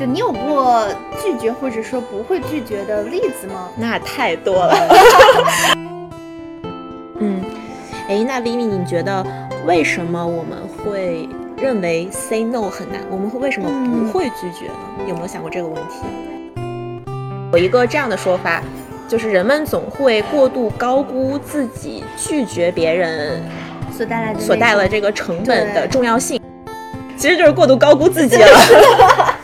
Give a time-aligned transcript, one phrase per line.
[0.00, 0.88] 就你有过
[1.22, 3.68] 拒绝或者说不会拒绝的例子吗？
[3.76, 4.74] 那太多了。
[7.20, 7.44] 嗯，
[8.08, 9.22] 哎，那 Vivi，你觉得
[9.66, 11.28] 为什么我们会
[11.58, 13.02] 认为 say no 很难？
[13.10, 15.04] 我们会为什么不会拒绝呢？
[15.06, 15.96] 有没有想过这个问题？
[17.52, 18.62] 有一个这样的说法，
[19.06, 23.42] 就是人们总会过度高估自己拒绝别人
[23.94, 26.40] 所带来的所带来这个成本的重要性，
[27.18, 28.48] 其实就是过度高估自己了。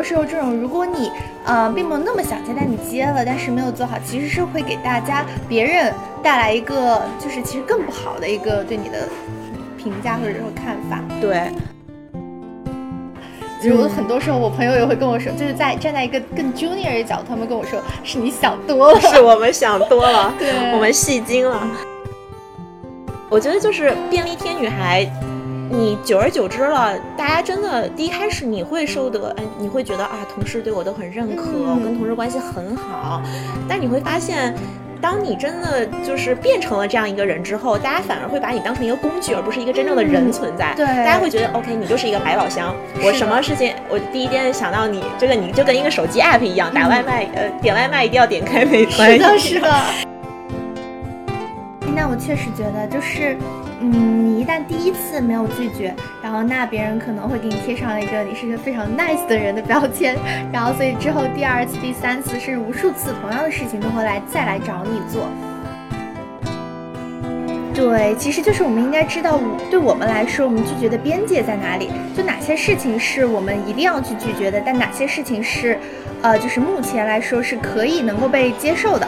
[0.00, 1.10] 其实很多时候，这种如果你
[1.44, 9.08] 呃并没有那么想接，但你接了，但是没有做好，其实是会给大家别人带来一个就是其实更不好的一个对你的
[9.76, 11.00] 评价或者说看法。
[11.20, 11.50] 对，
[13.60, 21.66] 比如很多时候我朋友也会跟我说，就是在站在一个更 junior 的角度，他们跟我说是你想多了， 是我们想多了， 对，我们戏精了。
[23.28, 25.10] 我觉得就是便利贴女孩。
[25.70, 33.20] 你久而久之了，大家真的第一开始你会受得，哎，你会觉得啊，同事对我都很认可，我跟同事关系很好。
[33.68, 34.54] 但你会发现，
[34.98, 40.72] 当你真的就是变成了这样一个人之后，大家反而会把你当成一个工具，而不是一个真正的人存在。
[40.74, 42.74] 对，大家会觉得 OK，你就是一个百宝箱。
[43.04, 49.12] 我什么事情，我第一天想到你，这个你就跟一个手机 app 一样，打外卖，呃，点外卖一定要点开美团。
[49.12, 49.68] 是的，是的。
[51.94, 53.36] 那我确实觉得就是。
[53.80, 60.16] 嗯，你一旦第一次没有拒绝，然后那别人可能会给你贴上一个你是一个非常 nice 的人的标签，
[60.52, 65.28] 然后所以之后第二次、第三次甚至无数次同样的事情都会来再来找你做。
[67.72, 69.38] 对，其实就是我们应该知道，
[69.70, 71.88] 对我们来说，我们拒绝的边界在哪里？
[72.16, 75.78] 就哪些事情是我们一定要去拒绝的，但哪些事情是，
[76.20, 79.06] 呃，就是目前来说是可以能够被接受的。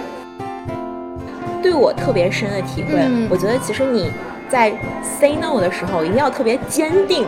[1.60, 4.08] 对我特别深的体会，我觉得其实你。
[4.51, 7.25] 在 say no 的时候，一定要特别坚定。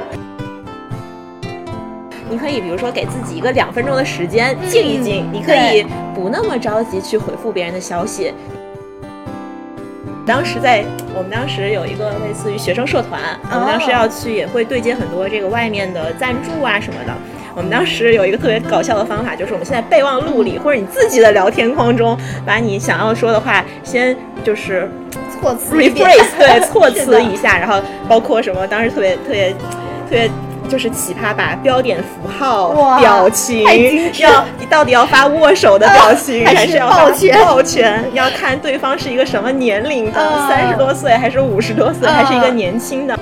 [2.29, 8.35] 你可以比如说给自己一个两分钟的时间静一静，你可以不那么着急去回复别人的消息。
[10.27, 10.85] 当时在
[11.15, 13.21] 我们当时有一个类似于学生社团，
[13.53, 17.15] 我们当时要去也会对接很多这个外面的赞助啊什么的。
[17.55, 24.91] 我们当时有一个特别搞笑的方法，就是我们现在备忘录里或者你自己的聊天框中，把你想要说的话先就是。
[25.43, 28.65] 措辞 rephrase 对 措辞一下，然后包括什么？
[28.67, 29.57] 当时特别特别特
[30.11, 30.31] 别
[30.69, 33.65] 就是奇葩，吧标点符号、表情
[34.21, 37.45] 要你到底要发握手的 表情，还是要抱拳？
[37.45, 43.19] 抱拳要看对方是一个什么年龄的，三十多岁还是五十多岁，还是一个年轻的。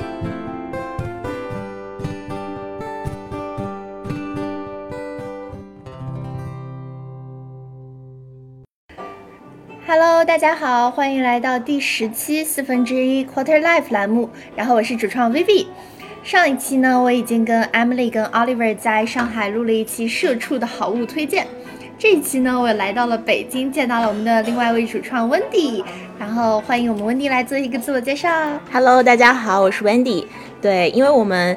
[10.26, 14.28] 大家好，欢迎来到第十期四分之一 Quarter Life 栏目。
[14.54, 15.66] 然后我是主创 Vivi。
[16.22, 21.46] 上一期呢，我已经跟 Emily 跟 Oliver 在上海录了一期社畜的好物推荐。
[21.98, 25.82] 这一期呢，我来到了北京，见到了我们的另外一位主创 Wendy。
[26.18, 28.28] 然后欢迎我们 Wendy 来做一个自我介绍。
[28.70, 30.26] Hello，大家好，我是 Wendy。
[30.60, 31.56] 对，因为我们。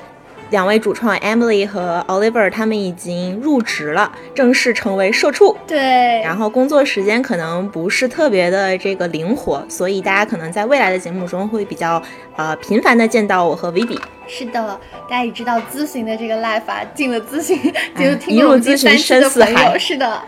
[0.54, 5.58] 两位主创 Emily 和 Oliver 他们已经入职了，正式成为社畜。
[5.66, 12.00] 对，然后工作时间可能不是特别的这个灵活，所以大家可能在未来的节目中会比较
[12.36, 14.00] 呃频繁的见到我和 Vivi。
[14.28, 17.58] 是的，大家也知道咨询的这个 life 啊，进了咨询
[17.98, 19.76] 就听一入咨询深似海。
[19.80, 20.22] 是的，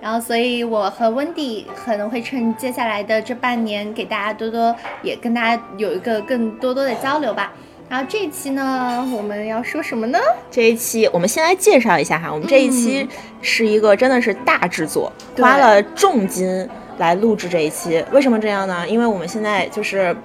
[0.00, 4.74] 然后所以我和 Wendy 可能会趁接下来的这半年，给大家多多
[5.04, 7.52] 也跟大家有一个更多多的交流吧。
[7.88, 10.18] 然后这一期呢，我们要说什么呢？
[10.50, 13.08] 这一期我们先来介绍一下哈，我们这一期
[13.40, 18.04] 是一个真的是大制作，花了重金来录制这一期。
[18.12, 18.86] 为什么这样呢？
[18.88, 20.16] 因为我们现在就是。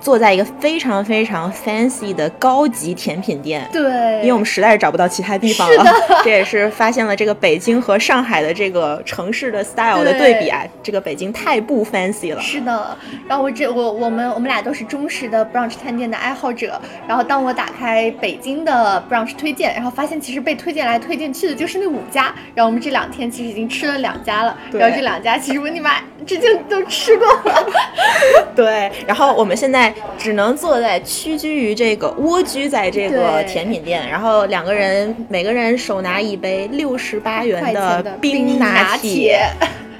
[0.00, 3.82] 坐在一个非常非常 fancy 的高级甜品店，对，
[4.20, 5.84] 因为我们实在是找不到其他地方了。
[6.22, 12.40] 这也是发现了这个北京和上海的这个城市的 style 的对比啊，这个北京太不 fancy 了。
[12.40, 12.96] 是的，
[13.26, 16.80] 然后我这我我们我们俩都是忠实的 brunch 探店的爱好者。
[17.08, 22.32] 然后当我打开北京的 brunch 推荐，然后发现其实被推荐来推荐去的就是那五家。
[22.54, 27.66] 然后我们这两天其实已经吃了两家了，然后这两家其实我你妈之前都吃过了。
[28.54, 29.85] 对，然后我们现在。
[30.18, 39.40] 只能坐在屈居于这个蜗居在这个甜品店，然后两个人每个人手拿一杯六十八元的冰拿铁，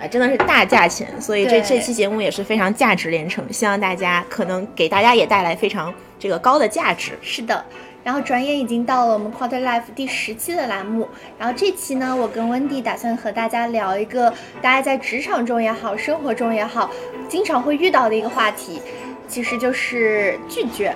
[0.01, 7.13] 啊， 真的是大价钱，所以这这期节目也是非常价值连城，希望大家可能给大家也带来非常这个高的价值。
[7.21, 7.65] 是的，
[8.05, 16.91] 然后转眼已经到了我们 Quarter Life 第十期的栏目，然后这期呢，我跟温迪打算和大家聊一个大家在职场中也好，生活中也好，
[17.29, 18.81] 经常会遇到的一个话题。
[19.29, 20.95] 其实就是拒绝，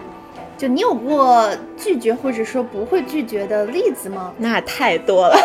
[0.56, 4.32] 就你有过拒绝或者说不会拒绝的例子吗？
[4.38, 5.36] 那太多了。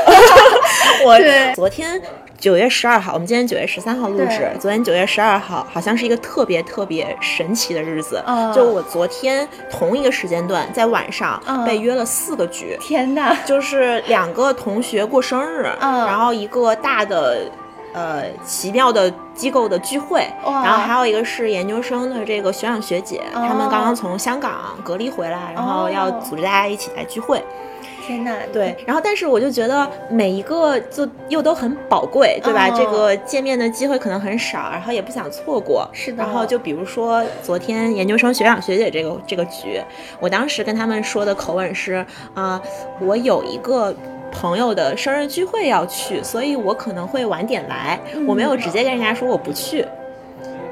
[1.06, 1.18] 我
[1.56, 2.02] 昨天
[2.38, 4.50] 九月十二号，我们今天九月十三号录制。
[4.60, 8.22] 昨天九月十二号好像是一个特别特别神奇的日子。
[8.28, 12.78] 嗯就我昨天同一个时间段，在晚上嗯被约了四个局。
[12.80, 13.36] 天哪！
[13.46, 17.50] 就是两个同学过生日，嗯然后一个大的。
[17.96, 27.42] 呃，奇妙的机构的聚会，然后还有一个是研究生的这个学长学姐，哦他们刚刚从香港隔离回来，然后要哦组织大家一起来聚会。
[28.06, 28.36] 天呐！
[28.54, 32.68] 对，然后但是我就觉得每一个就又都很宝贵，对吧？
[32.70, 35.90] 哦这个见面的机会可能很少，然后也不想错过。
[35.92, 39.82] 是的然后就比如说昨天研究生学长学姐这个这个局，
[40.20, 42.62] 我当时跟他们说的口吻是啊、
[43.00, 43.96] 我有一个。
[44.42, 48.00] 朋友的生日聚会要去，所以我可能会晚点来。
[48.28, 49.86] 我没有直接跟人家说我不去，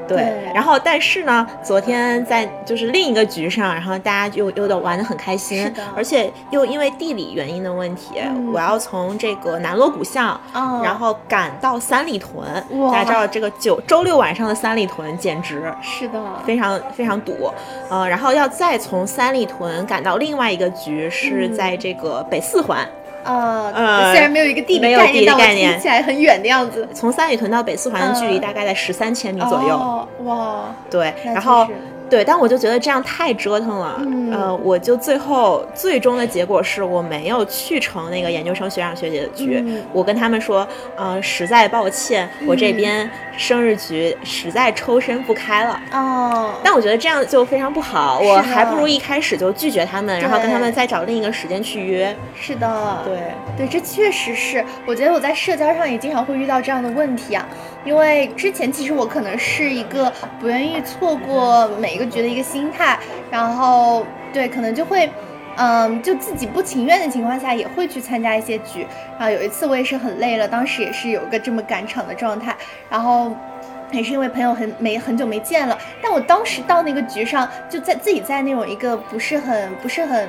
[0.08, 0.52] 对，对。
[0.54, 8.52] 然后但是呢，昨天在就是另一个局上，然后大家又又都玩得很开心，而且又因为地理原因的问题，嗯。
[8.54, 10.82] 我要从这个南锣鼓巷，哦。
[10.84, 12.46] 然后赶到三里屯。
[12.92, 17.52] 大家知道这个九周六晚上的三里屯简直是的，非常非常堵，
[17.90, 21.54] 呃，然后要再从三里屯赶到另外一个局，是嗯。
[21.56, 22.88] 在这个北四环。
[23.24, 25.12] 呃，呃虽然没有一个地理概
[25.54, 26.88] 念，听起来很远的样子。
[26.94, 31.72] 从三里屯到北四环的距离嗯大概在十三千米左右，哦、哇，对，然后实
[32.14, 45.82] 对，但我就觉得这样太折腾了，嗯呃，我就最后最终的结果是我没有去成那个研究生学长学姐的局，嗯我跟他们说，呃，实在抱歉，我这嗯边生日局实在抽身不开了。
[45.92, 52.16] 哦，但我觉得这样就非常不好，我还不如一开始就拒绝他们，然后跟他们再找另一个时间去约。
[52.40, 57.44] 是的，对，对，这确实是，我觉得我在社交上也经常会遇到这样的问题啊。
[57.86, 62.98] 因为之前其实我可能是一个不愿意错过每一个局的一个心态，
[63.32, 65.10] 然后对，可能就会，
[65.58, 68.86] 嗯，就自己不情愿的情况下也会去参加一些局。
[69.18, 72.56] 然后有一次我也是很累了，当时也是有个这么赶场的状态，
[72.90, 73.32] 然后。
[73.92, 80.28] 也是因为朋友很没很久没见了，但我当时到那个局上，就在自己在那种一个不是很不是很，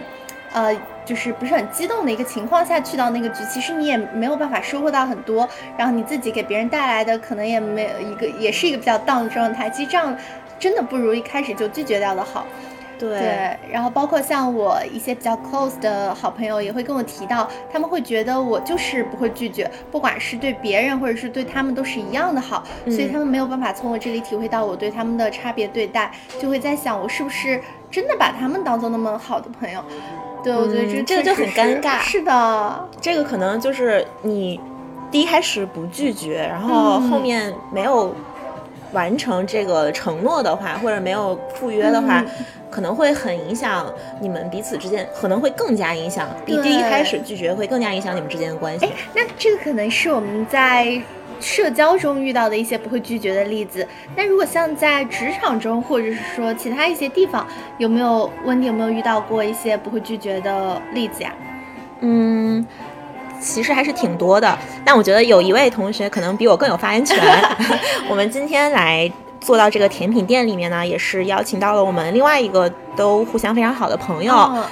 [0.52, 5.48] 呃，就是不是很激动的一个情况下去到那个局，其实你也没有办法收获到很多，
[5.78, 9.70] 然后你自己给别人带来的可能也没有一个，也是一个比较淡的状态。
[9.70, 10.14] 其实这样
[10.58, 12.46] 真的不如一开始就拒绝掉的好。
[12.96, 26.08] 对，对，然后包括像我一些比较 close 的好朋友也会跟我提到，他们会觉得我就是不会拒绝，不管是对别人或者是对他们都是一样的好，所以嗯他们没有办法从我这里体会到我对他们的差别对待，
[26.40, 27.60] 就会在想我是不是
[27.90, 29.82] 真的把他们当做那么好的朋友。
[30.44, 31.98] 对，我觉得这嗯这个就很尴尬。
[31.98, 34.60] 是的，这个可能就是你
[35.10, 37.10] 第一开始不拒绝，然后嗯。
[37.10, 38.14] 后面没有
[38.94, 42.26] 完成这个承诺的话，或者没有赴约的话，嗯
[42.70, 43.86] 可能会很影响
[44.20, 51.00] 你们彼此之间，可能会更加影响，比第一开始拒绝会更加影响你们之间的关系哎。，那这个可能是我们在
[51.40, 53.86] 社交中遇到的一些不会拒绝的例子。
[54.16, 57.46] 那如果像在职场中，或者是说其他一些地方，
[57.78, 61.32] 有没有温迪有没有遇到过一些不会拒绝的例子呀？
[62.00, 62.66] 嗯，
[63.44, 67.18] 其实还是挺多的，但我觉得有一位同学可能比我更有发言权。
[68.08, 74.34] 我们今天来坐到这个甜品店里面呢，也是邀请到了我们另外一个都互相非常好的朋友。
[74.34, 74.64] 哦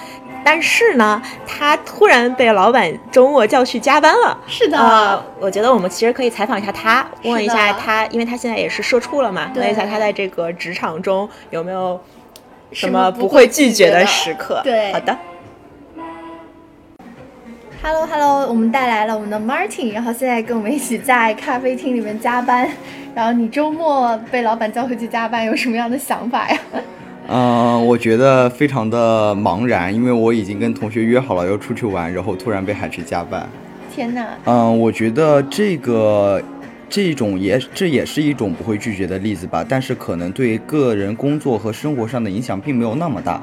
[0.45, 4.37] 但是呢，他突然被老板周末叫去加班了。
[4.49, 12.00] 是的，呃，我觉得我们其实可以采访一下他，问一下他，因为他现在也是社畜了嘛，问一下他在这个职场中有没有
[12.73, 14.61] 什什么么不不会拒绝的时刻。
[14.64, 15.17] 对好的。
[17.85, 22.69] Hello Hello，我们带来了我们的 Martin，然后现在跟我们一起在咖啡厅里面加班。
[23.12, 26.57] 然后你周末被老板叫回去加班，有什么样的想法呀？
[27.27, 33.45] 嗯、 我觉得非常的茫然，因为我已经跟同学约好了要出去玩，然后突然被喊去加班。
[33.93, 34.29] 天哪！
[34.45, 36.41] 嗯、我觉得这个
[36.89, 43.43] 这种也这也是一种不会拒绝的例子吧，但是可能对个人工作和生活上的影响并没有那么大，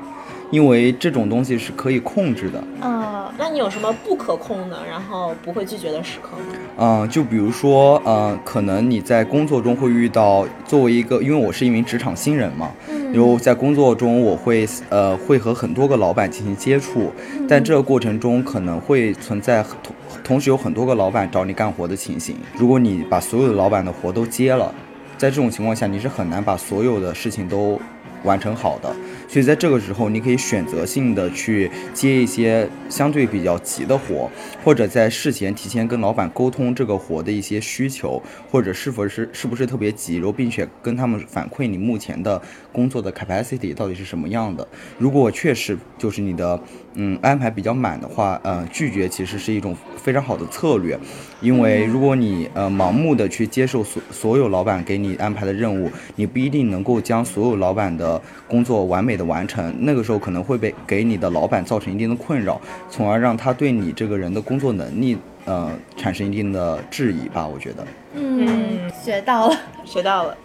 [0.51, 2.63] 因为这种东西是可以控制的。
[2.81, 6.43] 嗯，那你有什么不可控的，然后不会拒绝的时刻吗？
[6.77, 17.11] 嗯、就比如说，呃、可能你在工作中会遇到，作为一个，因为我是一名职场新人嘛，嗯然后在工作中我会呃会和很多个老板进行接触，
[17.47, 22.35] 但这个过程中可能会存在同同时有很多个老板找你干活的情形。
[22.55, 24.71] 如果你把所有的老板的活都接了，
[25.17, 27.81] 在这种情况下你是很难把所有的事情都
[28.23, 28.95] 完成好的。
[29.29, 34.27] 所以在这个时候，你可以选择性的去接一些相对比较急的活，
[34.63, 38.19] 或者在事前提前跟老板沟通这个活的一些需求，
[38.49, 44.67] 或者是否是是不是特别急，然后并且跟他们反馈你目前的工作的 capacity 到底是什么样的。
[44.97, 46.59] 如果确实就是你的
[46.95, 50.99] 嗯安排比较满的话，呃，拒绝其实是一种非常好的策略，
[51.41, 67.87] 因为如果你呃盲目的去接受所所有老板给你安排的任务，你不一定能够将所有老板的工作完美的完成，那个时候可能会被给你的老板造成一定的困扰，从而让他对你这个人的工作能力呃产生一定的质疑吧，我觉得。
[68.15, 69.55] 嗯，学到了。
[69.85, 70.35] 学到了。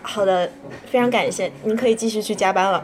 [0.00, 0.50] 好的，
[0.90, 2.82] 非常感谢，您可以继续去加班了。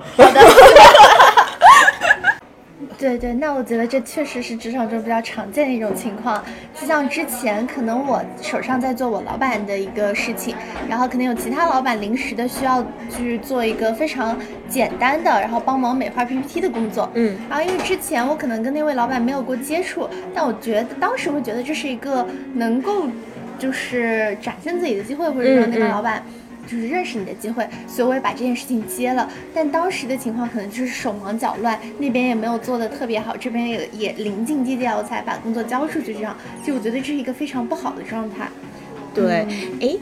[2.99, 6.43] 对对，那我觉得这确实是职场中比较常见的一种情况。
[6.81, 10.55] 就像之前可能我手上在做我老板的一个事情，
[10.89, 17.11] 然后可能有其他老板临时的需要去做一个非常简单的，然后帮忙美化 PPT 的工作。
[17.15, 23.07] 嗯，然后因为之前我可能跟那位老板没有过接触，但我觉得当时会觉得这是一个能够
[23.59, 26.23] 就是展现自己的机会，或者说那个老板。
[26.67, 29.31] 就是认识你的机会，所以我也把这件事情接了。
[29.55, 38.49] 但当时的情况可能就是手忙脚乱，那边也没有做的特别好，这边也也临近 DDL 才把工作交出去，这样，就我觉得这是一个非常不好的状态。
[39.15, 39.47] 对，
[39.81, 39.97] 哎，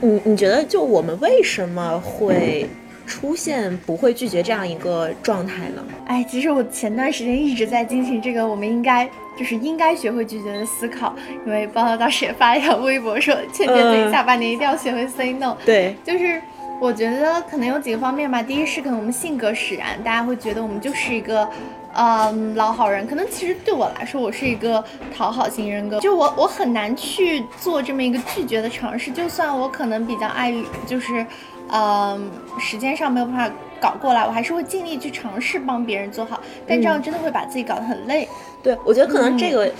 [0.00, 2.66] 你你觉得就我们为什么会
[3.12, 5.84] 出现不会拒绝这样一个状态呢？
[6.06, 9.06] 哎，其实我前段时间一直在进行这个，我们应该
[9.38, 11.14] 就是应该学会拒绝的思考。
[11.44, 15.54] 因为报道当时也发了一条微博说，劝诫自己下半年一定要学会 say no。
[15.62, 16.40] 对，就是
[16.80, 18.42] 我觉得可能有几个方面吧。
[18.42, 21.46] 第一是可能我们性格使然，大家会觉得我们就是一个。
[21.94, 24.82] 嗯，老好人，可能其实对我来说，我是一个
[25.14, 29.10] 讨好型人格，就我我很难去做这么一个拒绝的尝试。
[29.10, 30.54] 就算我可能比较爱，
[30.86, 31.26] 就是，
[31.72, 33.50] 嗯，时间上没有办法
[33.80, 36.40] 搞过来，我还是会尽力去尝试帮别人做好。
[36.66, 38.28] 但这样真的会把自己搞得很累。
[38.62, 39.72] 对，我觉得可能这个，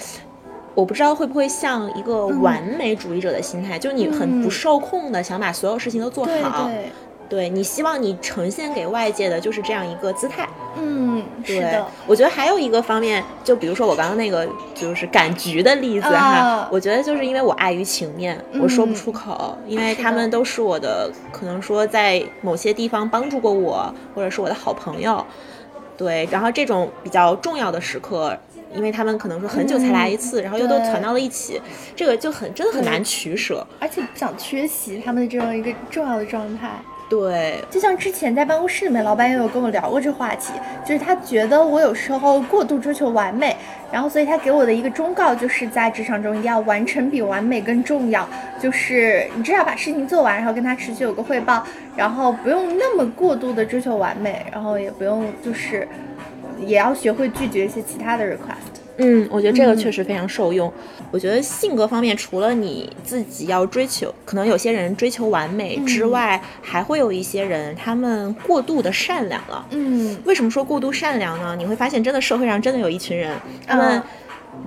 [0.75, 6.67] 我不知道会不会像一个完美主义者的心态，就是你很不受控的想把所有事情都做好。
[6.67, 6.75] 对。
[6.75, 6.91] 对
[7.49, 11.81] 你希望你呈现给外界的就是这样一个姿态，嗯，对。
[12.07, 25.25] 我觉得还有一个方面，就比如说我刚刚那个就是赶局的例子哈，我觉得就是因为我碍于情面，我说不出口，因为他们都是我的，可能说在某些地方帮助过我，或者是我的好朋友，
[25.97, 26.29] 对。
[26.31, 28.37] 然后这种比较重要的时刻，
[28.75, 31.61] 因为他们可能说很久才来一次，然后又都攒到了一起，
[31.95, 36.71] 这个就很真的很难取舍，而且不想缺席他们的这样一个重要的状态。
[37.13, 43.55] 对，就像之前在办公室里面，老板也有跟我聊过这话题，就是他觉得我有时候过度追求完美，
[43.93, 48.27] 然后所以他给我的一个忠告就是在职场中一定要完成比完美更重要，
[48.59, 51.63] 就是你至少把事情做完，然后跟他持续有个汇报，
[51.95, 55.87] 然后不用那么过度的追求完美，然后也不用就是
[56.61, 58.72] 也要学会拒绝一些其他的 request。
[58.99, 60.73] 嗯，我觉得这个确实非常受用。
[61.11, 69.67] 我觉得性格方面，除了你自己要追求，可能有些人追求完美之外，还会有一些人他们过度的善良了。
[69.71, 71.55] 嗯，为什么说过度善良呢？
[71.57, 74.03] 你会发现，真的社会上真的有一群人，他们。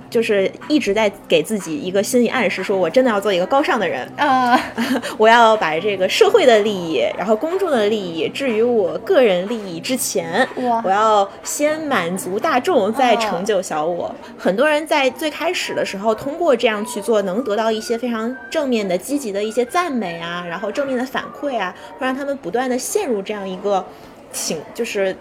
[0.08, 4.58] 就是一直在给自己一个心理暗示，说我真的要做一个高尚的人啊！
[5.18, 10.46] 我要把这个社会的利益，然后公众的利益置于我个人利益之前。
[10.84, 14.14] 我要先满足大众，再成就小我。
[14.38, 23.84] 很多人在最开始的时候，通过这样去做，能得到一些非常正面的、积极的一些赞美啊，然后正面的反馈啊，会让他们不断的陷入这样一个
[24.32, 25.16] 情，就是。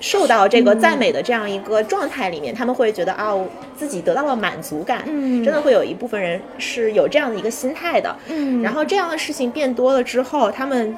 [0.00, 3.34] 受到这个赞美的这样一个状态里面，他们会觉得啊，
[3.76, 5.02] 自己得到了满足感。
[5.06, 8.14] 嗯，真的会有一部分人是有这样的一个心态的。
[8.28, 10.96] 嗯，然后这样的事情变多了之后，他们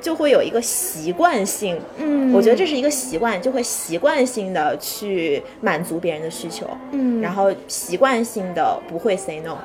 [0.00, 1.78] 就会有一个习惯性。
[1.98, 6.66] 嗯，我觉得这是一个习惯，就会习惯性的去满足别人的需求。
[6.92, 9.56] 嗯，然后习惯性的不会 say no。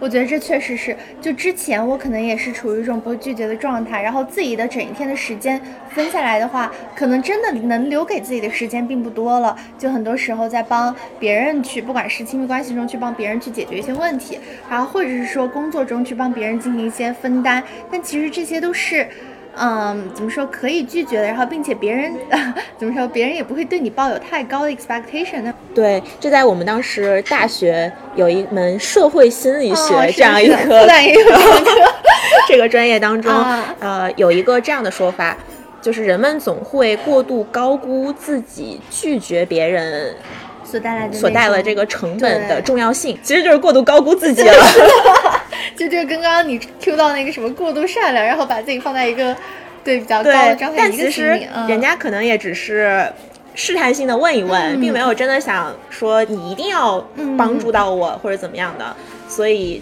[0.00, 9.56] 我觉得这确实是，就之前我可能也是处于一种不拒绝的状态，然后自己的整一天的时间分下来的话，可能真的能留给自己的时间并不多了。
[9.76, 14.38] 就很多时候在帮别人去，不管是亲密关系中去帮别人去解决一些问题，
[14.70, 19.08] 然后或者是说工作中去帮别人进行一些分担，但其实这些都是。
[19.60, 21.26] 嗯，怎么说可以拒绝的？
[21.26, 22.14] 然后，并且别人
[22.78, 25.52] 怎么说，别人也不会对你抱有太高的 expectation 呢？
[25.74, 30.56] 对，这在我们当时大学有一门社会心理学这样一个
[32.46, 33.32] 这个专业当中，
[33.80, 35.36] 呃，有一个这样的说法，
[35.82, 40.14] 就是人们总会过度高估自己拒绝别人
[40.64, 44.54] 所带来的所带来这个成本的重要性，其实就是过度高估自己了。
[45.76, 49.36] 就就跟刚刚你 Q 到那个什么过度善良，然后把自己放在一个。
[49.84, 51.22] 对比较高的对状，态一个但其实
[51.66, 53.10] 人家可能也只是
[53.54, 57.02] 试探性的问一问，嗯并没有真的想说你一定要
[57.38, 58.94] 帮助到我、或者怎么样的，
[59.28, 59.80] 所以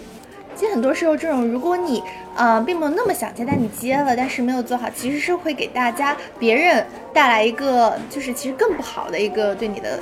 [0.55, 2.01] 其实很多时候，这种如果你
[2.37, 9.99] 呃并没有那么想接，但你接了，但是没有做好，其实是会给大家别人带来一个就是其实更不好的一个对你的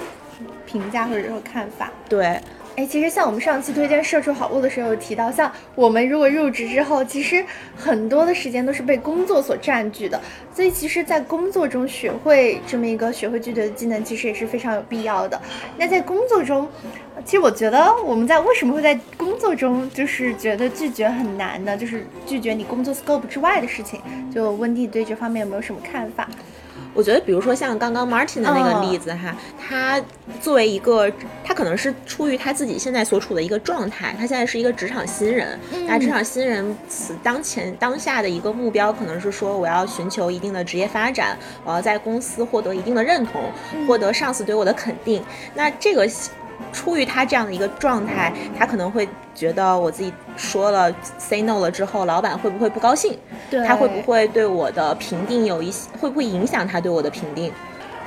[0.67, 1.89] 评价或者说看法。
[2.08, 2.39] 对。
[2.75, 10.20] 哎，其实像我们上期推荐社畜好物的时候有提到，像我们如果入职之后，其实很多的时间都是被工作所占据的，
[10.53, 15.41] 所以其实，在工作中学会这么一个学会拒绝的技能，其实也是非常有必要的。
[15.77, 16.67] 那在工作中，
[17.24, 21.77] 其实我觉得我们在为什么会在工作中就是觉得拒绝很难呢？
[21.77, 24.01] 就是拒绝你工作 scope 之外的事情。
[24.34, 26.27] 就温蒂对这方面有没有什么看法？
[26.96, 30.02] 我觉得，比如说像刚刚 Martin 的那个例子哈，他
[30.42, 31.12] 作为一个，
[31.44, 43.42] 他可能是出于他自己现在所处的一个状态，他现在是一个职场新人，那职场新人此当前当下的一个目标，可能是说我要寻求一定的职业发展，我要在公司获得一定的认同，
[43.86, 45.22] 获得上司对我的肯定。
[45.54, 46.10] 那这个
[46.72, 53.18] 出于他这样的一个状态，他可能会觉得我自己说了 say no 了之后，老板会不会不高兴？
[53.50, 57.52] 对他会不会对我的评定有一些，会不会影响他对我的评定？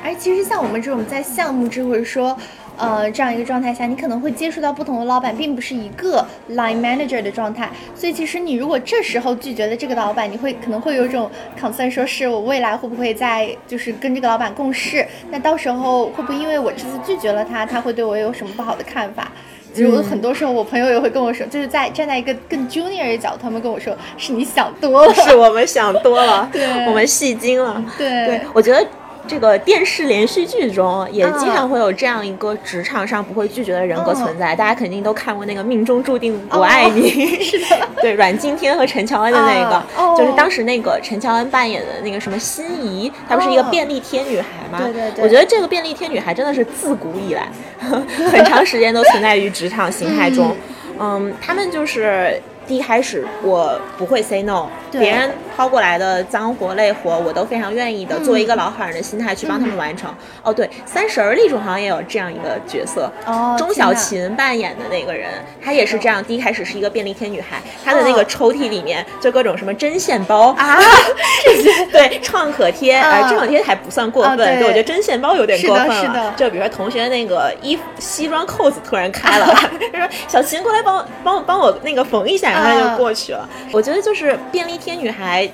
[0.05, 2.37] 而其实像我们这种在项目制或者说，
[2.79, 7.69] 呃，这样一个状态下，你可能会接触到不同的老板，并不是一个 line manager 的状态。
[7.95, 11.31] 所以其实你如果这时候拒绝了这个老板，你会可能会有一种
[11.61, 15.07] concern，说是我未来会不会在就是跟这个老板共事？
[15.31, 19.31] 那到时候会不会因为我这次拒绝了他，他会对我有什么不好的看法？
[19.75, 27.85] 其实我很多时候，我朋友也会跟我说，就是在站在一个更 junior 的角度，他们跟我说，是你想多了，是我们想多了， 对我们戏精了。
[27.97, 28.85] 对对，我觉得
[29.29, 34.57] 这个电视连续剧中也嗯经常会有这样一个职场上不会拒绝的人格存在。
[34.57, 37.11] 大家肯定都看过那个《命中注定我爱你》
[37.45, 44.79] 是的， 对，阮经天和陈乔恩的那个，就是当时那个陈乔恩扮演的那个什么心仪，她不是一个哦便利贴女孩吗？
[44.83, 50.57] 对对对我觉得这个便利贴女孩真的是自古以来 很长时间都存在于职场形态中。
[50.99, 52.41] 嗯，他们就是。
[52.69, 55.01] 第一开始我不会 say no，对。
[55.01, 58.25] 别人抛过来的脏活累活，我都非常愿意的，嗯。
[58.25, 60.15] 作为一个老好人的心态去帮他们完成。
[60.43, 65.31] 哦，对，《三十而立》中好像也有这样一个角色，哦钟小琴扮演的那个人，
[65.65, 66.23] 她也是这样。
[66.23, 70.79] 第一开始是一个便利贴女孩，她的那个抽屉里面就各种什么针线包啊，
[71.45, 71.87] 这些。
[71.87, 74.65] 对创可贴，呃，嗯创可贴还不算过分，啊对。
[74.65, 76.35] 我觉得针线包有点过分了。
[76.37, 79.47] 就比如说同学那个衣服西装扣子突然开了，
[79.93, 83.49] 他说小琴过来帮我帮我帮我那个缝一下，然后就过去了。
[83.73, 85.49] 我觉得就是便利贴女孩。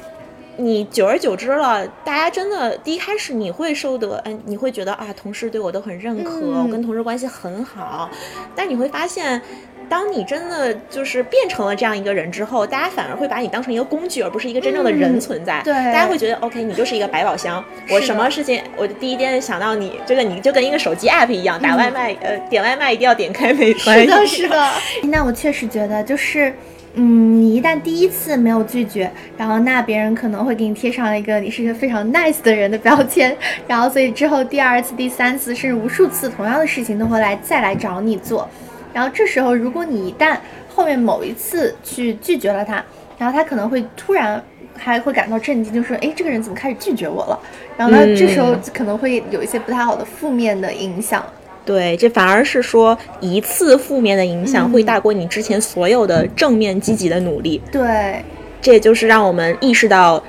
[0.57, 8.09] 你久而久之了，大家真的第一开始你会受得，嗯，你会觉得啊，同事对我都很认可，嗯我跟同事关系很好，
[8.55, 9.43] 但你会发现，
[9.89, 15.61] 当你真的就是变成了这样一个人之后，大家反而会把你当成一个工具，而不是一个真正的人嗯存在。
[15.65, 23.99] 对大家会觉得 OK，你就是一个百宝箱，我什么事情，我第一天想到你，就跟你就跟一个手机 app 一样，打外卖，呃，点外卖一定要点开美团。
[24.03, 24.71] 是的，是的。
[25.03, 26.55] 那我确实觉得，就是，
[26.97, 38.49] 嗯，你一旦第一次没有拒绝，然后那别人可能会给你贴上一个你是一个非常 nice 的人的标签，然后所以之后第二次、第三次，甚至无数次同样的事情都会来再来找你做。
[38.93, 40.37] 然后这时候，如果你一旦
[40.73, 42.75] 后面某一次去拒绝了他，
[43.19, 44.41] 然后他可能会突然
[44.77, 47.37] 还会感到震惊，就说：“哎，这个人怎么开始拒绝我了？”
[47.77, 51.25] 然后呢，这时候可能会有一些不太好的负面的影响。
[51.65, 57.61] 对，这反而是说一次负面的影响嗯会大过你之前所有的正面积极的努力。
[57.73, 58.23] 对，
[58.61, 60.23] 这也就是让我们意识到，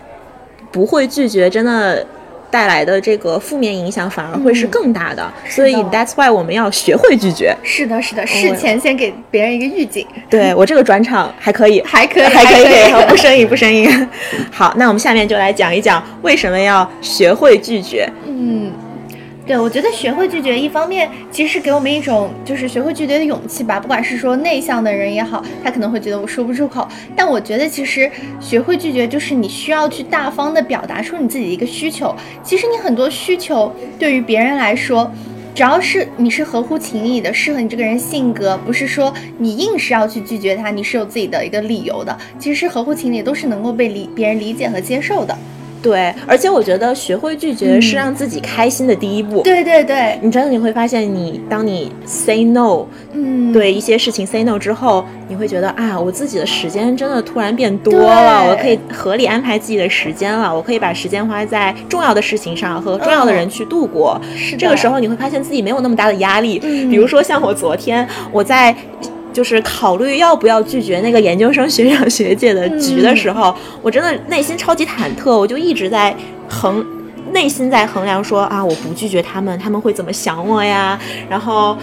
[0.72, 2.06] 不会拒绝真的
[2.50, 5.30] 带来的这个负面影响反而会是更大的。
[5.50, 7.54] 所以 that's why 我们要学会拒绝。
[7.64, 10.08] 是的，是的，事前先给别人一个预警。
[10.30, 14.10] 对我这个转场 还可以，还可以还可以，可以不生 硬，不生硬。
[14.52, 18.10] 好，那我们下面就来讲一讲为什么要学会拒绝。
[18.26, 18.72] 嗯，
[19.46, 23.80] 对，我觉得学会拒绝，一方面其实是给我们一种就是学会拒绝的勇气吧。
[23.80, 32.16] 不管是说内向的人也好，他可能会觉得我说不出口，但我觉得其实学会拒绝，就是你需要去大方的表达出你自己的一个需求。
[32.44, 35.12] 其实你很多需求对于别人来说。
[35.54, 42.18] 只要是你是合乎情理的，适合你这个人性格，不是说你硬是要去拒绝他，你是有自己的一个理由的。
[42.38, 45.34] 其实是合乎情理，都是能够被理别人理解和接受的。
[45.86, 49.44] 对，而且我觉得学会拒绝是让自己开心的第一步。
[49.44, 64.20] 对对对，你真的你会发现你，当你 say no，嗯，对一些事情 say no 之后，你会觉得啊，我自己的时间真的突然变多了，我可以合理安排自己的时间了，我可以把时间花在重要的事情上和重要的人去度过。
[64.36, 66.60] 是这个时候你会发现自己没有那么大的压力。
[66.64, 68.76] 嗯比如说像我昨天，我在。
[69.36, 76.16] 就是考虑要不要拒绝那个研究生学长学姐的局的时候，我真的内心超级忐忑，我就一直在
[76.48, 76.86] 衡，
[77.34, 80.98] 内心在衡量说啊，我不拒绝他们，他们会怎么想我呀？
[81.30, 81.78] 然后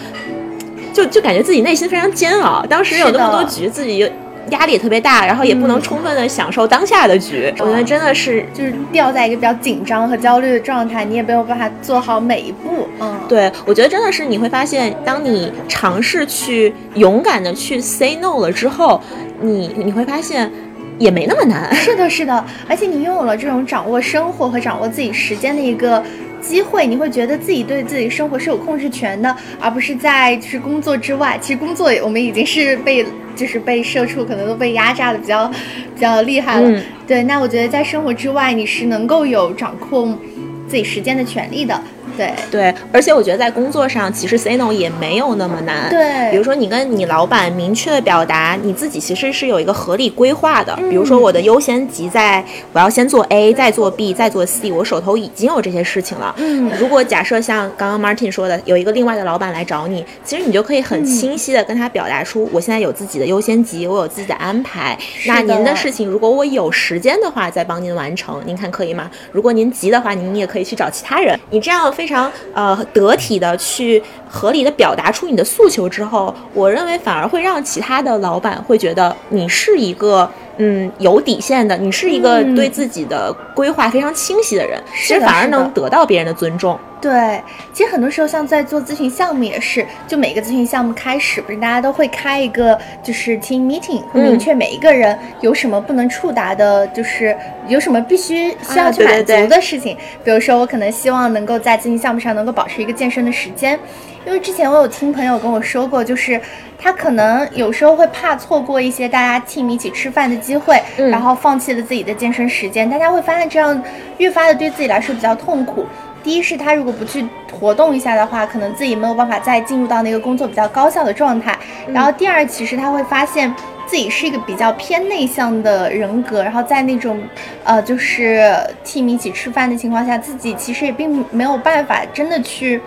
[0.95, 2.65] 就就感觉自己内心非常煎熬。
[2.67, 4.11] 当时有那么多局，自己
[4.53, 7.53] 压力也特别大，然后也不能充分的享受当下的局。
[7.59, 12.87] 我觉得真的是就是掉在一个比较紧张和焦虑的状态，你也没有办法做好每一步。
[13.01, 19.01] 嗯，对，我觉得真的是你会发现，当你尝试去勇敢的去 say no 了之后，
[19.41, 20.51] 你你会发现
[20.99, 21.75] 也没那么难。
[21.75, 26.03] 是的，是的，而且你拥有了这种掌握生活和掌握自己时间的一个
[26.43, 31.39] 机会，你会觉得自己对自己生活是有控制权的，而不是在就是工作之外。
[31.41, 35.49] 其实工作我们已经是被就是被社畜可能都被压榨的比较
[35.95, 36.69] 比较厉害了。
[36.69, 40.19] 嗯对，那我觉得在生活之外，你是能够有掌控
[40.67, 41.81] 自己时间的权利的。
[42.17, 45.89] 对，对，而且我觉得在工作上，其实 say no 也没有那么难。
[45.91, 56.35] 对比如说你跟你老板明确的表达你自己其实是有一个合理规划的，嗯比如说我的优先级在我要先做 A，再做 B，再做 C，我手头已经有这些事情了。
[56.39, 64.99] 嗯如果假设像刚刚 Martin 说的，有一个另外的老板来找你，其实你就可以很清晰的跟他表达出，我现在有自己的优先级，我有自己的安排。
[65.27, 69.11] 那的您的事情，如果我有时间的话，再帮您完成，您看可以吗？
[69.33, 71.39] 如果您急的话，您也可以去找其他人。
[71.51, 80.29] 你这样非常呃得体的去合理的表达出你的诉求之后，我认为反而会让其他的老板会觉得你是一个。
[80.59, 86.79] 嗯，有底线的，你是一个嗯对自己的规划非常清晰的人，是其实反而能得到别人的尊重。
[87.01, 97.37] 对，其实很多时候像在做咨询项目也是，就每个咨询项目开始，不是大家都会开一个就是 team meeting，会嗯明确每一个人有什么不能触达的，就是
[97.67, 99.97] 有什么必须需要啊去满足的事情。
[100.23, 103.77] 比如说，我可能希望能够在咨询项目上能够保持一个健身的时间，
[104.25, 106.41] 因为之前我有听朋友跟我说过，就是
[106.79, 113.83] 他可能有时候会怕错过一些大家 team 一起吃饭的机会，嗯然后放弃了自己的健身时间，大家会发现这样
[114.19, 115.85] 越发的对自己来说比较痛苦。
[116.23, 121.59] 第一是他如果不去活动一下的话，可能自己没有办法再进入到那个工作比较高效的状态。
[121.93, 123.53] 然后第二，其实他会发现
[123.89, 127.21] 自己是一个比较偏内向的人格，然后在那种
[127.65, 128.41] 呃就是
[128.85, 132.81] team 一起吃饭的情况下，自己其实也并没有办法真的去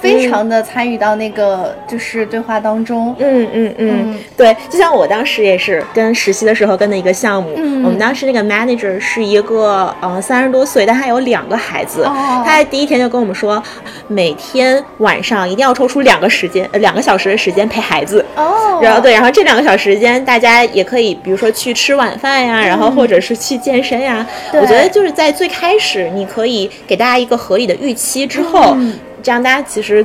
[0.00, 3.14] 非常的参与到那个就是对话当中。
[3.18, 4.12] 嗯嗯嗯。
[4.12, 7.82] 嗯，对，就像我当时也是跟实习的时候跟的一个项目，嗯。
[7.84, 12.42] 我们当时那个 manager 是一个呃三十多岁，但他有两个孩子，哦。
[12.44, 13.62] 他在第一天就跟我们说，
[14.08, 18.24] 每天晚上一定要抽出两个时间，呃两个小时的时间陪孩子。
[18.36, 24.26] 哦，然后对，然后这两个小时间，大家也可以，比如说去吃晚饭呀，然后或者是去健身呀。
[24.52, 30.04] 嗯我觉得就是在最开始，你可以给大家一个合理的预期之后，嗯这样大家其实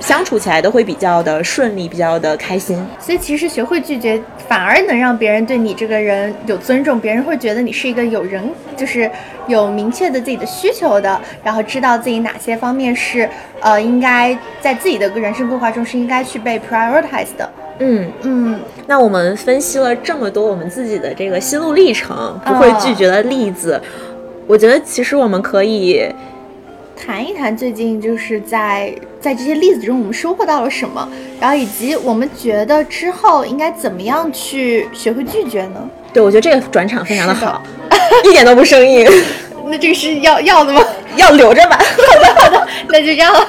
[0.00, 2.82] 相处起来都会比较的顺利，比较的开心。
[2.98, 9.10] 所以其实学会拒绝，反而能让别人对你这个人有尊重，别人会觉得你是一个有人，就是
[9.46, 13.28] 有明确的自己的需求的，然后知道自己哪些方面是
[13.60, 17.50] 呃应该在自己的人生规划中是应该去被 prioritize 的。
[17.80, 23.78] 嗯，嗯，那我们分析了这么多我们自己的这个心路历程，不会拒绝的例子，
[24.46, 26.10] 我觉得其实我们可以。
[26.96, 31.06] 谈一谈最近就是在在这些例子中我们收获到了什么，
[31.38, 35.88] 然后以及我们觉得之后应该怎么样去学会拒绝呢？
[36.12, 37.62] 对，我觉得这个转场非常的好，
[38.24, 39.06] 一点都不生硬，
[39.66, 40.82] 那这个是要要的吗？
[41.16, 41.78] 要留着吧。
[41.82, 43.40] 好的，好的那就这样了。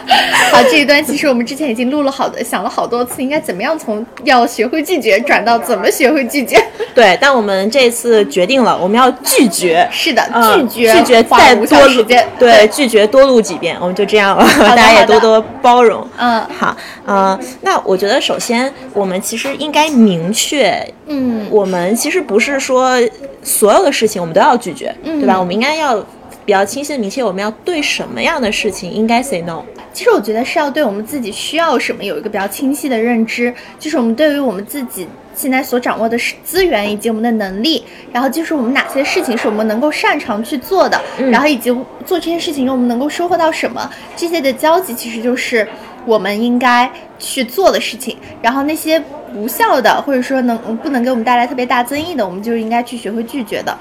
[0.52, 6.58] 好，这一段其实我们之前已经录了好的，想了好多次，应该怎么样从要学会拒绝转到怎么学会拒绝。
[6.96, 9.88] 对，但我们这次决定了，我们要拒绝。
[9.92, 12.28] 是的，嗯拒绝拒绝再多时间。
[12.40, 16.08] 对，拒绝多录几遍，我们就这样了，大家也多多包容。
[16.18, 16.76] 嗯好，
[17.06, 22.98] 呃，那我觉得首先我们其实应该明确，嗯我们其实不是说
[23.44, 25.40] 所有的事情我们都要拒绝，嗯对吧？
[25.40, 26.04] 我们应该要
[26.48, 29.62] 比较清晰的明确我们要对什么样的事情应该 say no。
[29.92, 35.06] 其实我觉得是要对我们自己需要什么有一个比较清晰的认知，就是我们对于我们自己
[35.36, 37.84] 现在所掌握的资源以及我们的能力，
[38.14, 41.70] 然后就是我们哪些事情是我们能够擅长去做的，嗯然后以及
[42.06, 45.68] 做这些事情中我们能够收获到什么，这些的交集其实就是
[46.06, 48.16] 我们应该去做的事情。
[48.42, 49.04] 然后那些
[49.36, 53.78] 无效的或者说能不能给我们带来特别大增益的，我们就应该去学会拒绝的。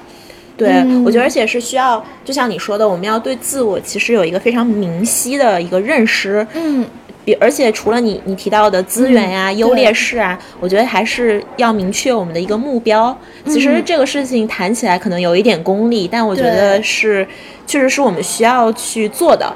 [0.57, 6.45] 对，嗯我觉得而且是需要，就像你说的，我们要对自我其实有一个非常明晰的一个认识。
[6.55, 6.83] 嗯，
[7.23, 13.15] 比而且除了你你提到的资源呀、嗯优劣势啊，我觉得还是要明确我们的一个目标。
[13.45, 17.27] 其实嗯这个事情谈起来可能有一点功利，但我觉得是
[17.67, 19.53] 确实是我们需要去做的。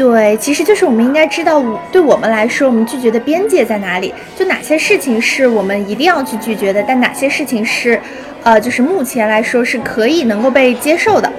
[0.00, 4.14] 对，其实就是我们应该知道，对我们来说，我们拒绝的边界在哪里？
[4.34, 8.00] 就哪些事情是我们一定要去拒绝的，但哪些事情是，
[8.42, 11.30] 呃，就是目前来说是可以能够被接受的。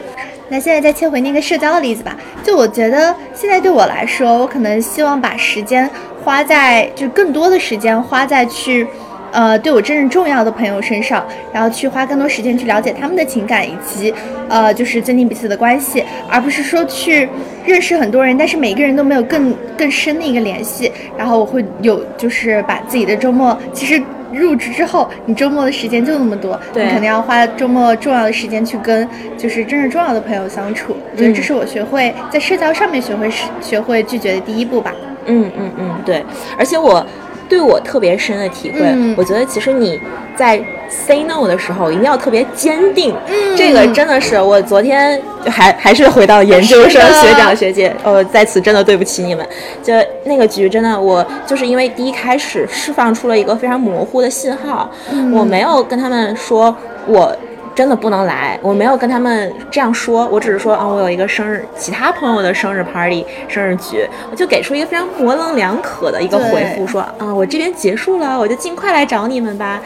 [0.48, 2.16] 那现在再切回那个社交的例子吧。
[2.44, 5.90] 就我觉得现在对我来说，我可能希望把时间
[6.24, 8.86] 花在，就更多的时间花在去。
[9.32, 14.14] 呃，对我真正重要的朋友身上，然后去花更多时间去了解他们的情感，以及
[14.50, 17.28] 呃，就是增进彼此的关系，而不是说去
[17.66, 20.92] 认识很多人，但是每个人都没有更更深的一个联系。
[21.18, 24.02] 然后我会有就是把自己的周末，其实
[24.34, 30.98] 入职之后，你周末的时间就那么多，你肯定要花周末重要的时间去跟就是真正重要的朋友相处。
[31.14, 34.94] 我觉得这是我学会在社交上面学会学会拒绝的第一步吧。
[35.26, 36.22] 嗯嗯嗯，对，
[36.58, 37.06] 而且我。
[37.52, 38.80] 对我特别深的体会，
[39.18, 40.00] 我觉得其实你
[40.38, 43.14] 在 say no 的时候一定要特别坚定。
[43.58, 49.46] 这个真的是我昨天还还是回到研究生学长学姐，呃，在此真的对不起你们。
[49.84, 54.90] 就那个局真的，我就是因为第一开始释放出了一个非常模糊的信号，
[55.34, 56.74] 我没有跟他们说
[57.06, 57.36] 我。
[57.74, 69.80] 真的不能来，我没有跟他们这样说，我只是说啊，我有一个生日，其他朋友的生日 party 生日局，我就给出一个非常模棱两可的一个回复，说啊，我这边结束了，我就尽快来找你们吧。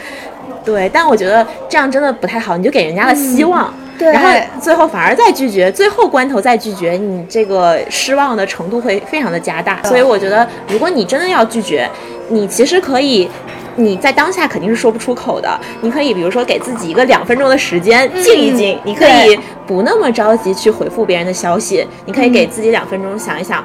[0.63, 9.79] 对，但我觉得这样真的不太好，你就给人家了希望，然后最后反而再拒绝，最后关头再拒绝，你这个失望的程度会非常的加大。
[9.83, 11.87] 所以我觉得，如果你真的要拒绝，
[12.29, 13.29] 你其实可以。
[13.75, 23.63] 你在当下肯定是说不出口的，你可以比如说给自己一个两分钟的时间静一静，你可以不那么着急去回复别人的消息，你可以给自己两分钟想一想，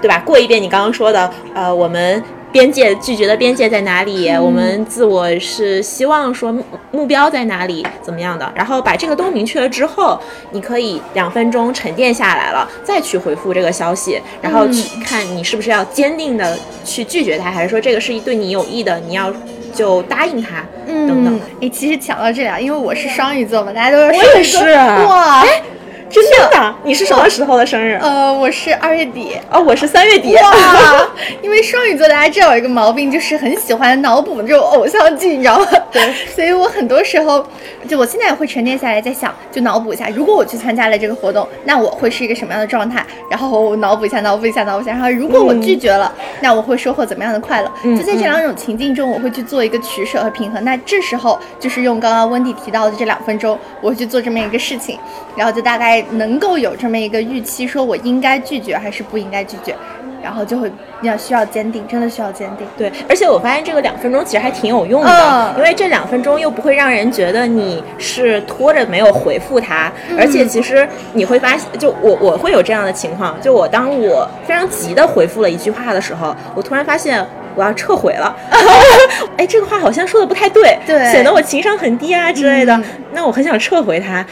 [0.00, 0.22] 对吧？
[0.24, 2.22] 过一遍你刚刚说的，呃，我们。
[2.56, 4.30] 边界拒绝的边界在哪里？
[4.30, 6.50] 我们自我是希望说
[6.90, 7.86] 目标在哪里？
[8.00, 8.50] 怎么样的？
[8.54, 10.18] 然后把这个都明确了之后，
[10.52, 19.30] 你可以两分钟沉淀下来了，再去回复这个消息，然后去看你是不是要坚定的去拒绝他，还是说这个是对你有益的，你要
[19.74, 21.38] 就答应他嗯等等。
[21.60, 25.44] 哎，其实讲到这俩，因为我是双鱼座嘛，大家都是我也是哇。
[26.08, 26.74] 真的？
[26.84, 27.98] 你是什么时候的生日？
[28.00, 29.36] 呃，我是二月底。
[29.50, 30.34] 哦，我是三月底。
[30.36, 30.52] 哇，
[31.42, 35.66] 因为双鱼座大家知道有一个毛病，就是很喜欢脑补这种偶像剧，你知道吗？
[35.92, 36.12] 对。
[36.34, 37.44] 所以我很多时候，
[37.88, 43.04] 就我现在也会沉淀下来，在想，就脑补一下，如果我去参加了这个活动，那我会是一个什么样的状态？
[43.30, 44.92] 然后我脑补一下，脑补一下，脑补一下。
[44.92, 47.70] 然后如果我拒绝了，那我会收获怎么样的快乐？
[47.96, 50.62] 就在这两种情境中，我会去做一个取舍和平衡。
[50.64, 54.98] 那这时候就是用刚刚温迪提到的这两分钟，我会去做这么一个事情，
[55.36, 56.76] 然后就大概能够有。
[56.76, 59.74] 这么一个预期，说我应该拒绝还是不应该拒绝，
[60.22, 62.66] 然后就会要需要坚定，真的需要坚定。
[62.76, 78.36] 对，而且我发现这个两分钟其实还挺有用的，因为这两分钟又不会让人觉得你是拖着没有回复他，而且其实你会发现，就我我会有这样的情况，就我当我非常急的回复了一句话的时候，我突然发现我要撤回了，
[79.38, 82.78] 哎，这个话好像说的不太对，对，显得我情商很低啊之类的，
[83.12, 84.24] 那我很想撤回他。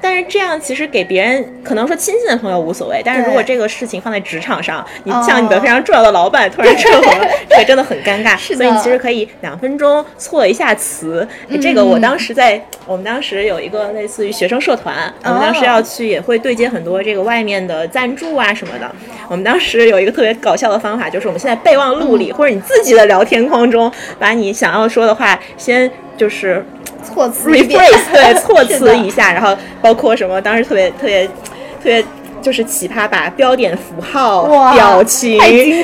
[0.00, 8.36] 但是这样其实给别人可能说亲近的朋友无所谓，但是如果这个事情放在职场上，你像你的非常重要的老板突然撤回了，这个真的很尴尬。
[8.56, 11.26] 所以你其实可以两分钟错一下词。
[11.60, 18.90] 这个我当时在我们当时有一个类似于学生社团，我们当时要去也会对接很多这个外面的赞助啊什么的。
[19.28, 26.62] 我们当时有一个特别搞笑的方法，就是我们现在备忘录里或者你自己的聊天框中，把你想要说的话先就是。
[27.02, 30.42] 措辞，rephrase，对， 措辞一下，然后包括什么？
[30.42, 31.32] 当时特别特别特
[31.84, 32.04] 别。
[32.40, 35.36] 就是奇葩把标点符号、表情，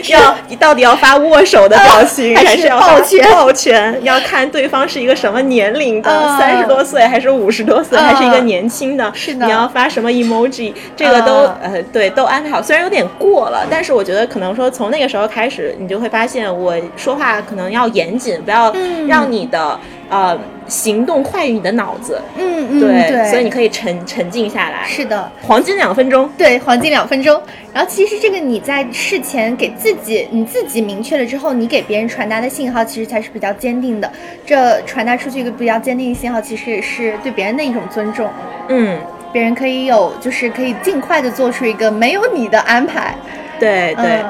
[0.09, 3.29] 要你到底要发握手的表情，还是要抱拳？
[3.29, 9.11] 抱拳要看对方是一个什么年龄的，三十多岁还是五十多岁，还是一个年轻的？
[9.13, 9.45] 是的。
[9.45, 10.73] 你要发什么 emoji？
[10.97, 12.63] 这个都呃对，都安排好。
[12.63, 18.73] 虽然有点过了，但是我觉得可能说从那个时候开始，你就会发现我说话可能要严谨，不要
[19.09, 22.21] 让你的呃行动快于你的脑子。
[22.37, 23.31] 嗯嗯，对。
[23.31, 24.85] 所以你可以沉沉静下来。
[24.87, 26.31] 是的，黄金两分钟。
[26.37, 27.41] 对，黄金两分钟。
[27.73, 34.11] 然后其实这个你在事前给自己，你自己明确了之后，你给别人传达的信号其实才是比较坚定的。
[34.47, 38.31] 这传达出去一个比较坚定的信号，其实也是对别人的一种尊重。
[38.69, 38.99] 嗯，
[39.33, 43.15] 别人可以有，就是可以尽快的做出一个没有你的安排。
[43.59, 44.23] 对对，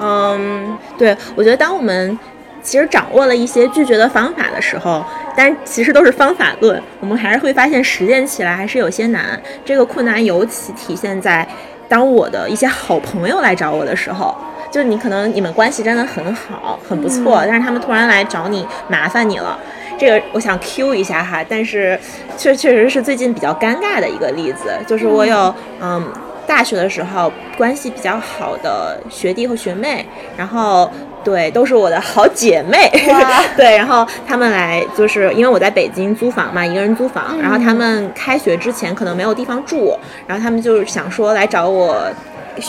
[0.00, 2.18] 嗯，对，我觉得当我们
[2.62, 5.04] 其实掌握了一些拒绝的方法的时候。
[5.36, 9.40] 但其实都是方法论，我们还是会发现实践起来还是有些难。
[9.64, 11.46] 这个困难尤其体现在
[11.88, 14.36] 当我的一些好朋友来找我的时候，
[14.70, 19.58] 就是你可能你们关系真的很好，很不错，但是他们突然来找你麻烦你了。
[19.98, 21.98] 这个我想 Q 一下哈，但是
[22.36, 26.12] 确确实是最近比较尴尬的一个例子，就是我有嗯。
[26.44, 30.04] 大学的时候关系比较好的学弟和学妹，
[30.36, 30.90] 然后
[31.24, 32.90] 对都是我的好姐妹，
[33.56, 41.96] 对，然后他们来就是因为我在北京租房嘛，一个人租房，然后他们开学之前可能没有地方住，然后他们就是想说来找我。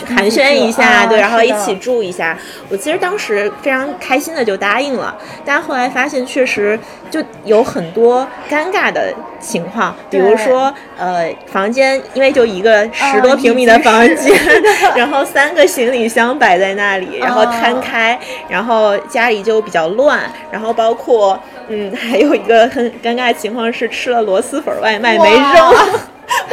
[0.05, 2.37] 寒暄一下，对，然后一起住一下。
[2.69, 5.15] 我其实当时非常开心的就答应了，
[5.45, 14.37] 但后来发现确实就有很多尴尬的情况，比如说呃，房间因为就一个十多平米的房间，
[14.95, 18.17] 然后三个行李箱摆在那里，然后摊开，
[18.47, 20.19] 然后家里就比较乱，
[20.51, 25.73] 然后包括嗯，还有一个很尴尬的情况是吃了螺蛳粉外卖没扔。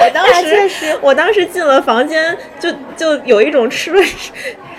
[0.00, 0.26] 我当
[0.68, 4.02] 时，我当时进了房间，就就有一种吃了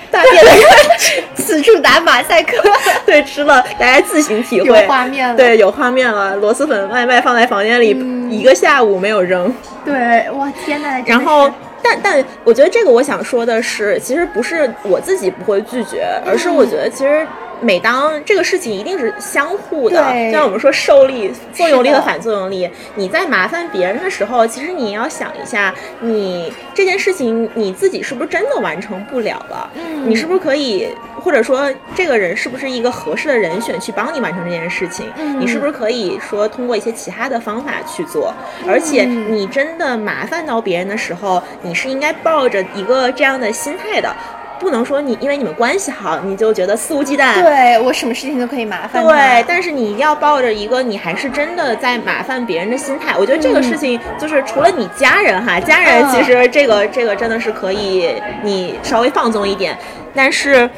[0.09, 0.57] 大便的感
[0.99, 2.57] 觉， 此处打马赛克。
[3.05, 4.67] 对，吃了，大家自行体会。
[4.67, 5.35] 有画面了。
[5.35, 6.35] 对，有画面了。
[6.37, 7.95] 螺蛳粉外卖放在房间里
[8.29, 9.53] 一个下午没有扔。
[9.85, 11.01] 对，哇，天哪！
[11.05, 11.49] 然后，
[11.81, 17.25] 但但我觉得这个我想说的是，其实不是我自己不会拒绝，而是我觉得其实。
[17.61, 19.95] 每当这个事情一定是相互的，
[20.25, 22.69] 就像我们说受力、作用力和反作用力。
[22.95, 29.69] 你在麻烦别人的时候，其实你要想一下，你这件事情你自己是不是真的完成不了了？
[29.75, 30.87] 嗯，你是不是可以，
[31.19, 35.05] 或者说这个人是不是一个合适的人选去帮你完成这件事情？
[35.17, 38.33] 嗯，你是不是可以说通过一些其他的方法去做？
[38.67, 44.13] 而且你真的麻烦到别人的时候，你是应该抱着一个这样的心态的。
[44.61, 47.41] 不能说你因为你们关系好，你就觉得肆无忌惮。
[47.41, 49.03] 对我什么事情都可以麻烦。
[49.03, 53.15] 对，但是你一定要抱着一个你还是真的在麻烦别人的心态。
[53.17, 59.75] 我觉得这个事情就是除了你家人哈，家人其实这个这个真的是可以你稍微放纵一点，
[60.13, 60.69] 但是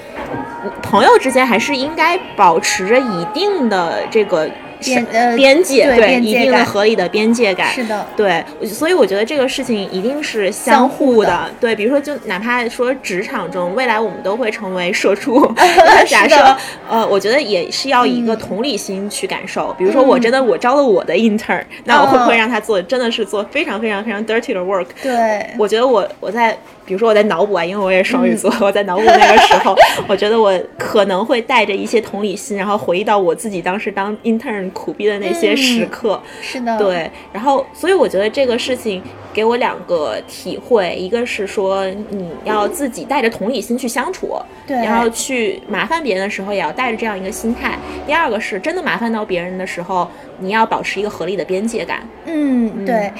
[0.81, 4.49] 朋友之间还是应该保持着一定的这个。
[4.83, 15.39] 边呃边界对一定的合理的边界感是的对，所以我觉得这个事情一定是相互的对，比如说就哪怕说职场中未来我们都会成为社畜，
[16.07, 16.55] 假设
[16.89, 19.73] 呃，我觉得也是要一个同理心去感受。
[19.77, 24.87] 比如说我真的我招了我的 intern，那我会不会让他做真的是做非常非常非常 dirty 的 work？
[25.01, 26.57] 对，我觉得我我在。
[26.85, 29.75] 比如说我在脑补啊，因为我也是双鱼座，我在脑补那个时候，
[30.07, 36.21] 我觉得我可能会带着一些同理心，然后回忆到我自己当时当 intern 苦逼的那些时刻。
[36.41, 36.77] 是的。
[36.77, 39.01] 对，然后所以我觉得这个事情
[39.33, 47.77] 给我两个体会，一个是说你要自己带着同理心去相处，对，然后去麻烦别人的时候也要带着这样一个心态。
[48.05, 50.07] 第二个是真的麻烦到别人的时候，
[50.39, 52.07] 你要保持一个合理的边界感。
[52.25, 53.11] 嗯，对。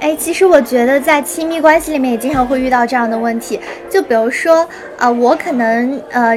[0.00, 3.60] 哎，其实我觉得在亲密关系里面也经常会遇到这样的问题，
[3.90, 4.66] 就比如说，
[4.98, 6.34] 呃，我可能呃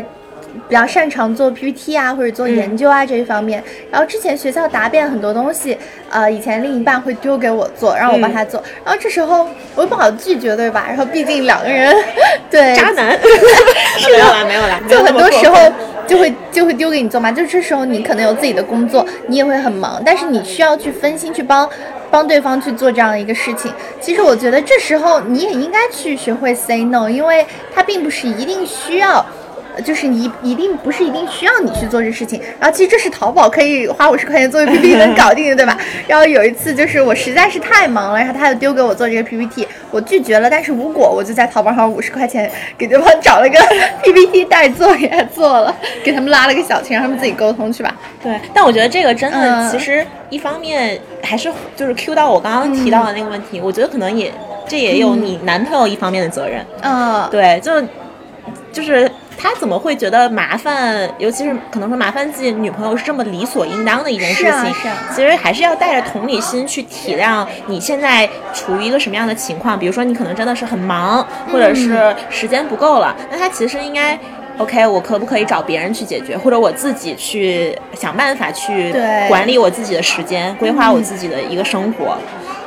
[0.69, 5.78] 比较擅长做 PPT 啊，或者做研究啊这一方面，然后之前学校答辩很多东西，
[6.10, 10.84] 呃，以前另一半会丢给我做，让我帮他做，然后这时候我又不好拒绝，对吧？
[10.89, 11.95] 然后毕竟两个人，
[12.52, 13.17] 对，渣男，
[14.12, 15.56] 没有啦，没有啦，就很多时候
[16.06, 21.67] 就会就会丢给你做嘛，就这时候你可能有自己的工作，你也会很忙，但是你需要去分心去帮。
[22.13, 29.26] 帮对方去做这样的一个事情，其实我觉得这时候你也应该去学会 say no，因为他并不是一定需要。
[29.84, 35.78] 就是你一定不是一定需要你去做这事情，然后其实这是淘宝可以花五十块钱做一个 PPT 能搞定的，对吧？
[36.08, 43.60] 然后有一次就是我实在是太忙了，然后他就丢给我做这个 PPT，我拒绝了，但是无果，我就在淘宝上五十块钱给对方找了个
[44.04, 47.96] PPT 代做，给他做了，给他们拉了个小群，让他们自己沟通去吧。
[48.22, 54.32] 对，但我觉得这个真的，其实一方面还是就是 Q 到我刚刚提到的那个问题，我觉得可能也
[54.68, 56.66] 这也有你男朋友一方面的责任。
[56.82, 57.82] 嗯，对，就
[58.72, 59.10] 就是。
[59.38, 61.10] 他怎么会觉得麻烦？
[61.17, 64.74] 尤其是可能说麻烦自己女朋友是这么理所应当的一件事情。
[65.13, 69.78] 其实还是要带着同理心去体谅你现在处于一个什么样的情况。
[69.78, 74.17] 比如说你可能真的是很忙，或者是时间不够了，那他其实应该
[74.58, 78.93] ，OK，我可不可以找别人去解决，或者我自己去想办法去
[79.28, 82.17] 管理我自己的时间，规划我自己的一个生活。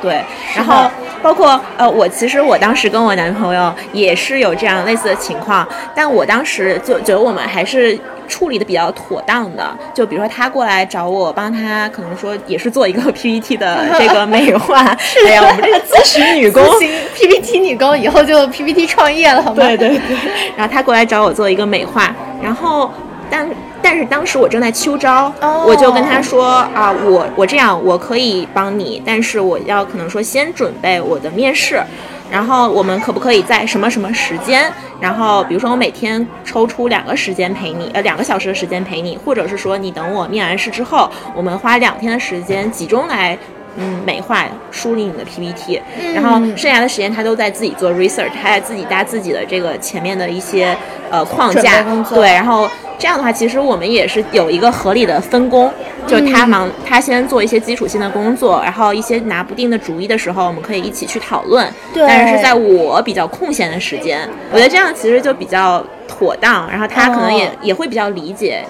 [0.02, 0.22] 对，
[0.54, 0.90] 然后
[1.22, 9.76] 包括呃，我其实我当时跟我男朋友也是有这样类似的情况，但我当时就觉得我们还是处理的比较妥当的。
[9.94, 14.80] 就比如说他过来找我帮他，可能说也是做一个 PPT 的这个美化。
[15.26, 16.62] 哎呀，我们这个咨询女工，
[17.16, 19.56] PPT 女工以后就 PPT 创业了，好吗？
[19.56, 20.16] 对对对。
[20.56, 22.90] 然后他过来找我做一个美化，然后。
[23.28, 23.44] 但
[23.88, 25.32] 但是当时我正在秋招，
[25.64, 26.44] 我就跟他说
[26.74, 31.80] 啊，我我这样我可以帮你，但是我要可能说先准备我的面试，
[32.28, 34.68] 然后我们可不可以在什么什么时间？
[34.98, 43.38] 然后比如说我每天抽出两个时间陪你，呃两个小时的时间陪你，或者是说你等我面完试之后，我们花两天的时间集中来
[43.76, 46.14] 嗯美化梳理你的 PPT，、嗯。
[46.14, 50.76] 然后剩下的时间他都在自己做 research，他在自己搭自己的这个前面的一些
[51.10, 51.82] 呃框架。
[52.10, 52.68] 对，然后
[52.98, 55.70] 这样的话，其实我们也是有一个合理的分工，
[56.06, 56.32] 就是嗯。
[56.32, 61.66] 他忙，他先做一些基础性的工作，然后一些拿不定的主意的时候，我们可以一起去讨论。
[61.92, 62.06] 对。
[62.06, 67.50] 但是是在我比较空闲的时间，我觉得这样其实就比较妥当，然后他可能也、哦。
[67.62, 68.64] 也会比较理解。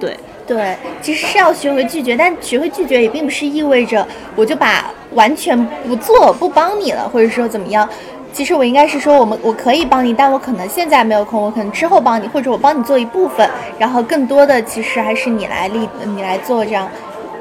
[0.00, 0.16] 对，
[0.46, 7.88] 对，其实是要学会拒绝，但学会拒绝也并不是意味着我就把完全不做不帮你了，或者说怎么样。
[8.32, 16.88] 其实我应该是说，我们我可以帮你，但我可能现在没有空，我可能之后帮你，或者我帮你做一部分，然后更多的其实还是你来立，你来做这样。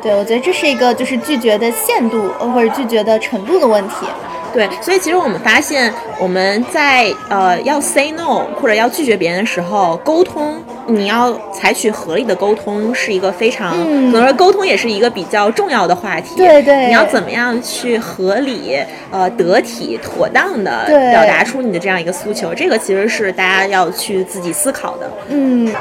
[0.02, 4.06] 对，我觉得这是一个就是拒绝的限度或者拒绝的程度的问题。
[4.54, 16.36] 对，所以其实我们发现，我们在呃要 say no 或者要拒绝别人的时候，沟通你要采取合理的沟通是一个非常，嗯可能说沟通也是一个比较重要的话题。
[16.36, 18.78] 对对你要怎么样去合理、
[19.12, 25.10] 呃得体、妥当的表达出你的这样一个诉求，这个其实是大家要去自己思考的。
[25.30, 25.72] 嗯，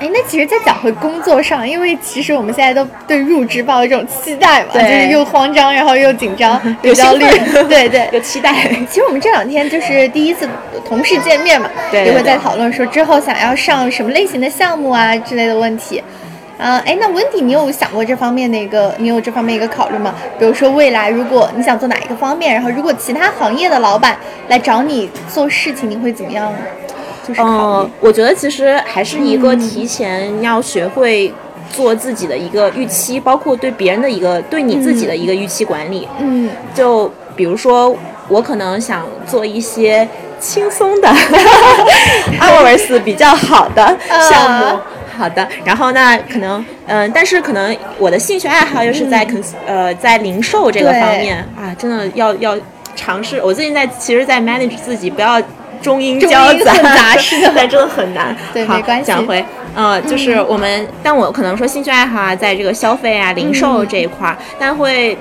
[0.00, 7.24] 哎，那其实再讲回工作上，因为其实我们现在都对入职抱有一种期待嘛，就是又慌张，然后又紧张，有又焦虑，
[7.68, 8.08] 对对。
[8.12, 8.54] 有期待。
[8.88, 10.48] 其实我们这两天就是第一次
[10.86, 16.02] 同事见面嘛，对对也会在讨论说之后想要上什么类型的项目啊之类的问题。
[16.58, 20.12] 啊，哎，那温迪，你有想过这方面的一个，你有这方面一个考虑吗？
[20.40, 24.16] 比如说未来如果你想做哪一个方面，然后如果其他行业的老板
[24.48, 26.52] 来找你做事情，你会怎么样？
[27.28, 27.88] 就是考虑。
[27.88, 31.32] 嗯，我觉得其实还是一个提前要学会
[31.70, 36.08] 做自己的一个预期，包括对别人的一个对你自己的一个预期管理。
[36.18, 37.94] 嗯，就比如说，
[38.28, 40.08] 我可能想做一些
[40.40, 41.08] 轻松的
[42.40, 43.96] hours 比较好的
[44.30, 44.64] 项目。
[44.64, 44.82] 啊
[45.18, 52.56] 好的，然后那，可能，嗯、但是可能我的兴趣爱好又是在 cons、呃在零售这个方面啊，真的要要
[52.94, 53.42] 尝试。
[53.42, 55.42] 我最近在其实，在 manage 自己，不要
[55.82, 57.52] 中英交杂，杂是的。
[57.54, 58.34] 但 真的很难。
[58.34, 59.04] 好对没关系。
[59.04, 65.16] 讲回，呃，就是我们，但我可能说兴趣爱好啊，在这个消费啊、零售这一块儿，但会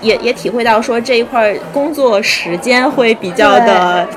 [0.00, 4.08] 也也体会到说这一块儿工作时间会比较的。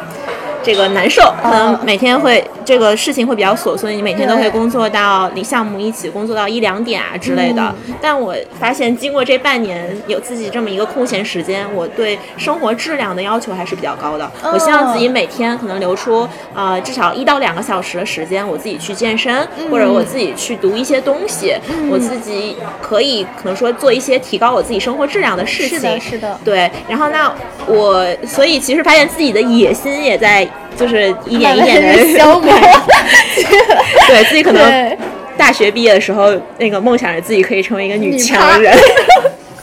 [0.63, 7.73] 这个难受，可能每天会这个事情会比较琐碎，你每天都会工作到离项目一起工作到一两点啊之类的。
[8.01, 14.31] 但我发现经过这半年有自己这么一个空闲时间，我对生活质量的要求还是比较高的。
[14.53, 21.53] 我希望自己每天可能留出呃至少一到两个小时的时间，我自己去健身，或者我自己去读一些东西，
[21.91, 25.79] 我自己可以可能说做一些提高我自己生活质量的事情。
[25.79, 26.39] 是的，是的。
[26.45, 27.31] 对，然后那
[27.67, 32.53] 我所以其实发现自己的野心也在就是一点一点的 消磨。
[34.07, 34.97] 对自己可能
[35.37, 38.77] 大学毕业的时候，那个梦想着自己可以成为一个女女强人，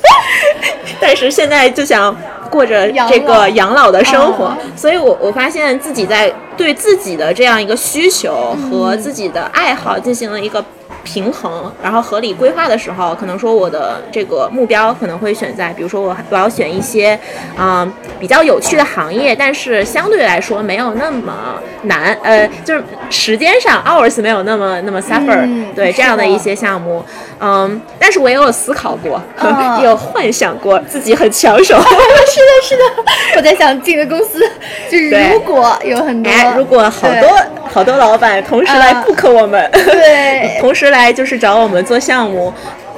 [1.00, 2.14] 但是现在就想
[2.50, 10.64] 过着这个养老的生活，哦所以我我发现自己在对自己的这样一个需求和自己的爱好进行了一个。
[11.02, 17.18] 平衡，然后合理规划的时候，可能说我的这个目标可能会选在，比如说我我要选一些，
[17.58, 21.32] 嗯、比较有趣的行业，但是相对来说没有那么
[21.82, 27.04] 难，呃，就是时间上 hours 没有那么那么 suffer，、嗯对这样的一些项目，
[27.38, 29.50] 嗯，但是我也有思考过，嗯。
[29.80, 31.76] 也有幻想过自己很抢手。
[31.80, 32.82] 是的，是的，
[33.36, 34.40] 我在想进个公司，
[34.90, 37.30] 就是如果有很多，哎，如果好多
[37.72, 40.58] 好多老板同时来嗯 book 我们，对。
[40.60, 42.52] 同时来就是找我们做项目，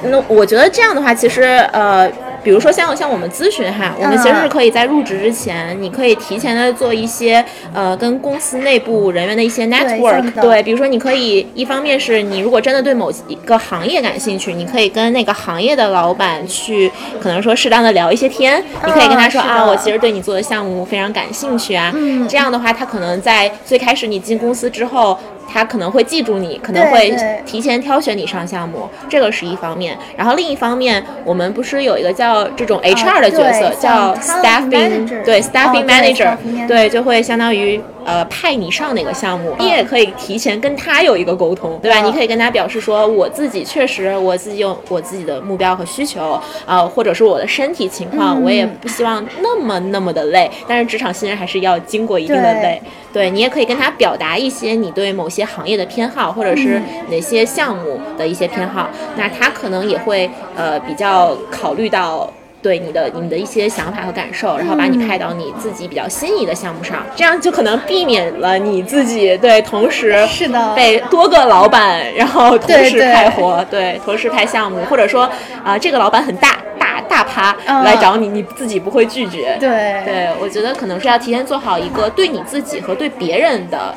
[0.05, 2.11] 那我觉得这样的话，其实呃。
[2.45, 16.90] 比如说像像我们咨询哈，我们其实是可以在入职之前，你可以提前的做一些呃跟公司内部人员的一些 network，对，比如说你可以一方面是你如果真的对某一个行业感兴趣，你可以跟那个行业的老板去
[17.20, 22.26] 可能说适当的聊一些天，你可以跟他说啊，我其实对你做的项目非常感兴趣啊，嗯。
[22.26, 25.16] 这样的话他可能在最开始你进公司之后。
[25.49, 27.14] 他可能会记住你，可能会
[27.45, 29.97] 提前挑选你上项目，这个是一方面。
[30.16, 36.36] 然后另一方面，我们不是有一个叫这种 HR 的角色，叫 staffing，对哦 staffing manager
[36.66, 42.00] 对，就会相当于呃派你上哪个项目，你也可以提前跟他有一个沟通，对吧？
[42.00, 52.80] 嗯你可以跟他表示说，我自己确实我自己有我自己的目标和需求，呃，或者是我的身体情况，嗯我也不希望那么那么的累，但是职场新人还是要经过一定的累。
[53.12, 62.30] 对你也可以跟他表达一些你对某些行业的偏好，或者是嗯哪些项目的一些偏好，那他可能也会呃比较考虑到。
[62.63, 75.29] 对你的你的一些想法和感受，然后把你派到你自己比较心仪的项目上，这样就可能避免了你自己对同时是的被多个老板然后同时派活，对同时派项目，或者说
[75.65, 79.57] 啊、这个老板很大大大大趴嗯来找你，你自己不会拒绝。
[79.61, 83.95] 对对，我觉得可能是要提前做好一个对你自己和对别人的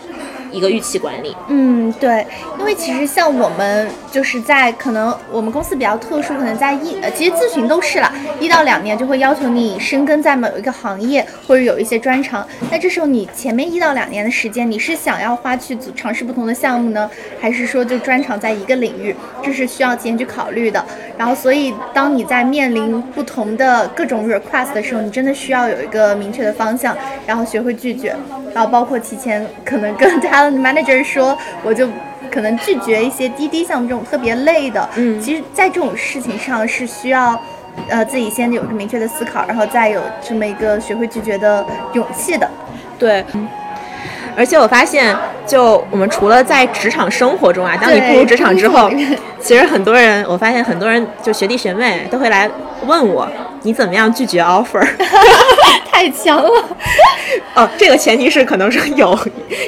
[0.56, 1.36] 一个预期管理。
[1.50, 2.26] 嗯，对，
[2.58, 12.48] 因为其实像我们就是在可能我们公司比较特殊，可能在一呃，其实咨询都是了，一到两年就会要求你深耕在某一个行业或者有一些专长。
[12.72, 17.10] 那这时候你前面一到两年的时间，你是想要花去组尝试不同的项目呢，
[17.42, 19.16] 还是说就专长在一个领域？
[19.44, 20.84] 这是需要提前去考虑的。
[21.18, 26.96] 然后，所以当你在面临不同的各种 request 的时候，你真的需要有一个明确的方向，
[27.26, 28.16] 然后学会拒绝，
[28.54, 30.20] 然后包括提前可能跟
[30.52, 31.88] manager 说，我就
[32.32, 34.90] 可能拒绝一些滴滴项目这种特别累的。
[34.96, 37.40] 嗯其实，在这种事情上是需要。
[37.90, 42.50] 呃，自己先有一个明确的思考，然后再有这么一个学会拒绝的勇气的。
[42.98, 43.22] 对。
[44.38, 45.16] 而且我发现，
[45.46, 48.90] 就我们除了在职场生活中啊，当你步入职场之后
[49.40, 52.50] 其实很多人，我发现很多人就学弟学妹都会来
[52.86, 53.28] 问我，
[53.62, 54.86] 你怎么样拒绝 offer？
[55.92, 56.50] 太强了，
[57.54, 59.18] 哦，这个前提是可能是有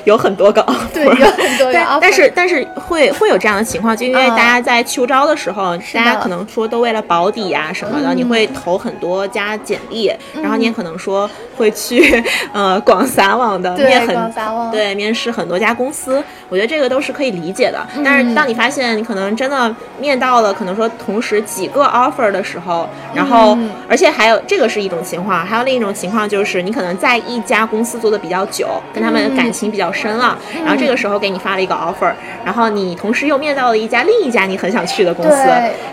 [0.04, 8.18] 有很多个 offer，对，有很多个但 offer 但是但是会会有这样的情况，就因为嗯大家在秋招的时候，大家可能说都为了保底呀、什么的，嗯。
[8.18, 10.12] 你会投很多家简历，
[10.42, 17.86] 然后你也可能说会去呃广撒网的面很对面试很多家公司，我觉得这个都是可以理解的。
[17.96, 29.38] 嗯但是当你发现你可能真的面到了，可能说同时几个 offer 的时候，然后、嗯而且还有这个是一种情况，还有另一种情况就是你可能在一家公司做的比较久，跟他们嗯。
[29.38, 32.12] 感情比较深了，然后这个时候给你发了一个 offer，
[32.44, 35.38] 然后你同时又面到了一家另一家你很想去的公司，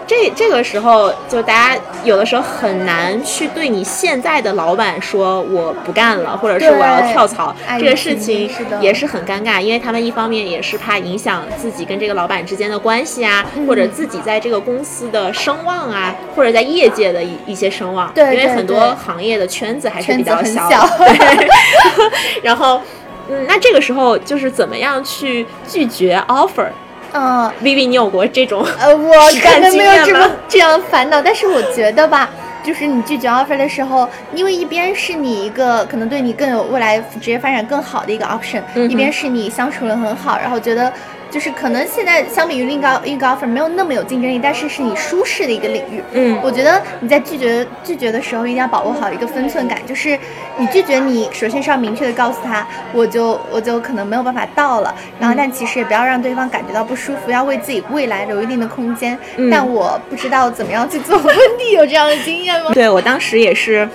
[0.06, 8.50] 这这个时候就大家有的时候很难去对你现在的老板说我不干了，或者是我要跳槽，这个事情
[8.80, 20.88] 也是很尴尬，因为他们一方面也是怕影响自己跟这个老板之间的关系啊，或者自己在这个公司的声望啊，或者在业界的一一些声望，对对因为很多行业的圈子还是比较小，小。
[20.98, 21.48] 对，
[22.42, 22.80] 然后。
[23.26, 26.66] 嗯，那这个时候就是怎么样去拒绝 offer？
[27.12, 32.28] 嗯，Vivi，你有过这种呃，我实战可能没有这么这样烦恼，但是我觉得吧，
[32.64, 40.90] 就是你拒绝 offer 的时候，因为一边是你一个可能对你更有未来职业发展更好的一个 option，、嗯一边是你相处的很好，然后觉得
[41.34, 46.00] 就是可能现在相比于另一个另一个 offer 没有那么有竞争力，但是是你舒适的一个领域。
[46.12, 50.16] 嗯我觉得你在拒绝拒绝的时候，一定要把握好一个分寸感，就是
[50.56, 59.18] 你拒绝你首先是要明确的告诉他，我就我就可能没有办法到了，然后但其实也不要让对方感觉到不舒服，要为自己未来留一定的空间。
[59.36, 62.70] 嗯但我不知道怎么样去做，温蒂有这样的经验吗？
[62.72, 63.88] 对我当时也是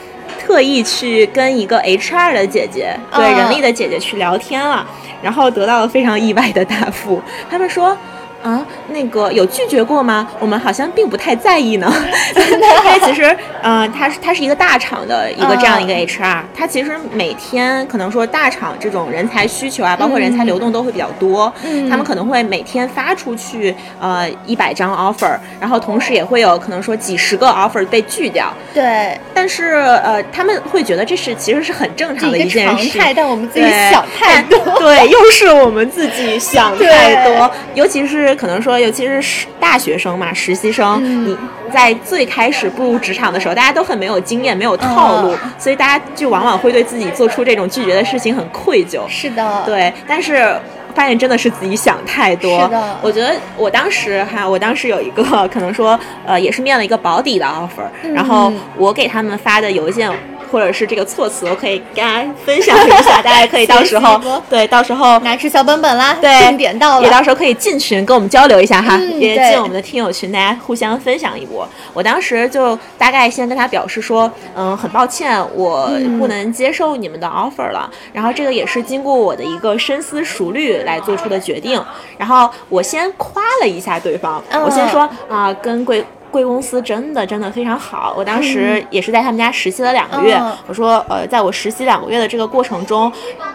[0.50, 4.84] 特意去跟一个 HR 的姐姐，对、嗯人力的姐姐去聊天了，
[5.22, 7.22] 然后得到了非常意外的答复。
[7.52, 7.96] 他们说。
[8.42, 10.28] 啊，那个有拒绝过吗？
[10.40, 11.92] 我们好像并不太在意呢，
[12.36, 21.90] 因为其实，呃，他是他是一个大厂的一个这样一个 HR，、他其实每天可能说大厂这种人才需求啊，包括人才流动都会比较多，嗯。
[21.90, 29.74] 他们可能会每天发出去呃一百张 offer，然后同时也会有可能说几十个 offer 被拒掉，对，但是
[30.04, 32.98] 呃，他们会觉得这是其实是很正常的一件事。
[32.98, 33.92] 态，但我们自己对。
[33.92, 34.58] 想太多。
[34.80, 41.38] 对，又是我们自己想太多，尤其是可能说，尤其是实大学生嘛，实习生，嗯你
[41.72, 49.02] 在最开始步入职场的时候，大家都很没有经验，没有套路，嗯所以大家就往往会对自己做出这种拒绝的事情很愧疚。
[49.08, 50.56] 是的，对，但是
[50.96, 52.64] 发现真的是自己想太多。
[52.64, 55.24] 是的我觉得我当时哈，我当时有一个
[55.54, 60.10] 可能说，呃，也是面了一个保底的 offer，、然后嗯我给他们发的邮件。
[60.52, 64.20] 或者是这个措辞，我可以跟大家分享一下， 大家可以到时候
[64.50, 67.04] 对，到时候拿出小本本啦，对重点到了。
[67.04, 71.68] 也到时候可以进群跟我们交流一下哈，也进我们的听友群，大家互相分享一波。
[71.94, 77.90] 我当时就大概先跟他表示说，嗯，很抱歉，我嗯不能接受你们的 offer 了。
[78.14, 81.84] 然后这个也是经过我的一个深思熟虑来做出的决定。
[82.18, 86.04] 然后我先夸了一下对方，嗯我先说啊、跟贵。
[86.32, 90.36] 贵公司真的真的非常好，我当时也是在他们家实习了两个月。
[90.36, 93.12] 嗯我说，呃，在我实习两个月的这个过程中，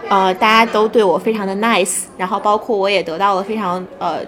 [0.08, 4.18] 呃，大家都对我非常的 nice，然后包括我也得到了非常呃。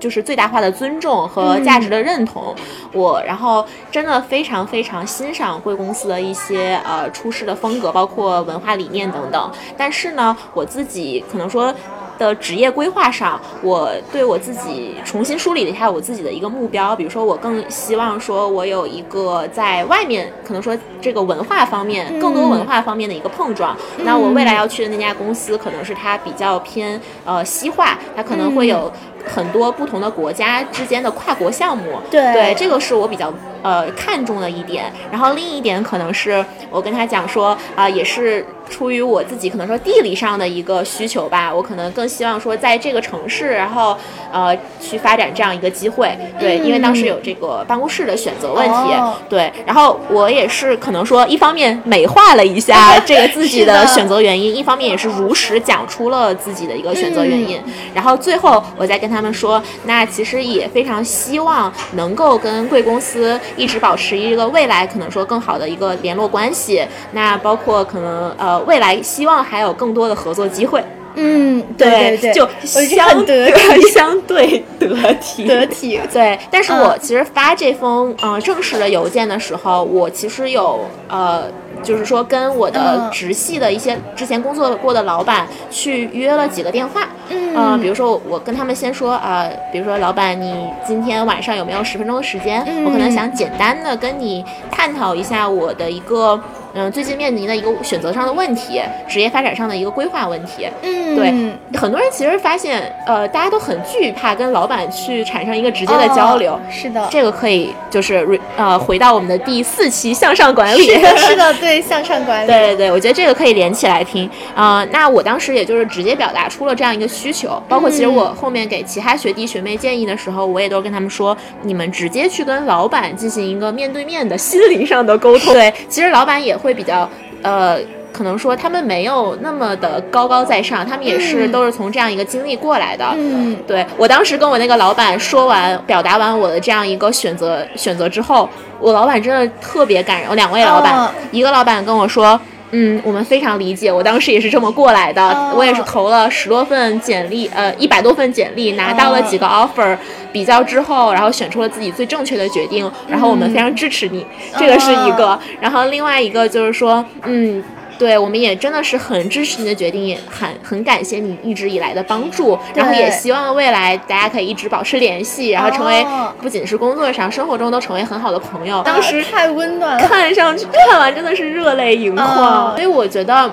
[0.00, 2.54] 就是最大化的尊重和价值的认同，
[2.92, 9.50] 我然后真的非常非常欣赏贵公司的一些呃处事的风格，包括文化理念等等。
[9.78, 11.72] 但是呢，我自己可能说
[12.18, 23.76] 的职业规划上，我对我自己重新梳理了一下我自己的一个目标，比如说我更希望说我有一个在外面可能说这个文化方面更多文化方面的一个碰撞。
[23.98, 28.92] 那我未来要去的那家公司可能是它比较偏呃西化，它可能会有。
[29.26, 31.84] 很多不同的国家之间的跨国项目。
[32.10, 34.84] 对对，这个是我比较呃看重的一点。
[35.10, 43.96] 然后另一点可能是我跟他讲说啊、也是出于我自己可能说地理上的一个需求吧，我可能更希望说在这个城市，然后
[44.32, 46.16] 呃去发展这样一个机会。
[46.38, 48.72] 对，因为当时有这个办公室的选择问题。
[48.72, 57.60] 哦对，然后我也是可能说一方面美化了一下 这个自己的的选择原因，一方面也是如实讲出了自己的一个选择原因。
[57.94, 66.84] 然后最后我再跟他他们说，那其实也非常希望能够跟贵公司一直保持一个未来可能说更好的一个联络关系。
[67.12, 70.82] 那包括可能呃未来希望还有更多的合作机会。
[71.14, 73.52] 嗯，对对对，就相对
[73.92, 76.00] 相对得体得体。
[76.12, 81.44] 对， 但是嗯我其实发这封呃正式的邮件的时候，我其实有呃，
[81.82, 92.60] 就是说跟我的嗯直系的一些之前工作过的老板去约了几个电话，嗯呃，比如说我跟他们先说啊、呃比如说老板，你今天晚上有没有十分钟的时间？
[92.84, 96.40] 我可能嗯想简单的跟你探讨一下我的一个。
[96.74, 100.68] 嗯，最近面临的一个选择上的问题，职业发展上的一个规划问题。
[100.82, 101.32] 嗯，对，
[101.78, 106.54] 很多人其实发现，呃，大家都很惧怕跟老板去产生一个直接的交流。
[106.54, 110.82] 哦是的，这个可以就是呃回到我们的第四期向上管理。
[110.82, 112.46] 是的，是的， 对，向上管理。
[112.46, 114.28] 对对对，我觉得这个可以连起来听。
[114.54, 125.52] 啊，那我当时也就是直接表达出了这样一个需求，包括其实我后面给其他学弟学妹建议的时候，我也都跟他们说，你们直接去跟老板进行一个面对面的心灵上的沟通。
[125.54, 127.08] 对，其实老板也会比较
[127.42, 127.78] 呃。
[128.16, 133.04] 可能说他们没有那么的高高在上，他们也是、嗯都是从这样一个经历过来的。
[133.16, 138.48] 嗯，对我当时跟我那个老板说完，表达完我的这样一个选择选择之后，
[138.78, 140.30] 我老板真的特别感人。
[140.30, 142.40] 我两位老板，哦一个老板跟我说。
[142.76, 145.54] 嗯，我们非常理解，我当时也是这么过来的，哦。
[145.56, 149.96] 我也是投了十多份简历，呃，一百多份简历，拿到了几个 offer，、
[150.32, 154.26] 比较之后，然后选出了自己最正确的决定，然后我们非常支持你，
[154.58, 157.62] 这个是一个，然后另外一个就是说，嗯，
[157.98, 168.82] 对，我们也真的是很支持你的决定，也很很感谢你一直以来的帮助，然后也希望未来大家可以一直保持联系，然后成为哦不仅是工作上，生活中都成为很好的朋友。
[168.82, 170.08] 当时啊太温暖了。
[170.08, 173.50] 看上去看完真的是热泪盈眶，嗯所以我觉得，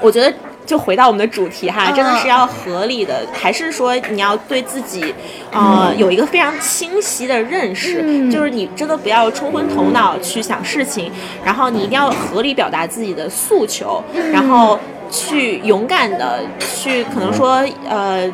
[0.00, 0.32] 我觉得。
[0.66, 5.14] 就回到我们的主题哈，嗯真的是要合理的，还是说你要对自己，
[5.52, 8.30] 呃，有一个非常清晰的认识，嗯。
[8.30, 11.10] 就是你真的不要冲昏头脑去想事情，
[11.44, 14.78] 然后你一定要合理表达自己的诉求，嗯然后
[15.10, 18.30] 去勇敢的去，可能说呃。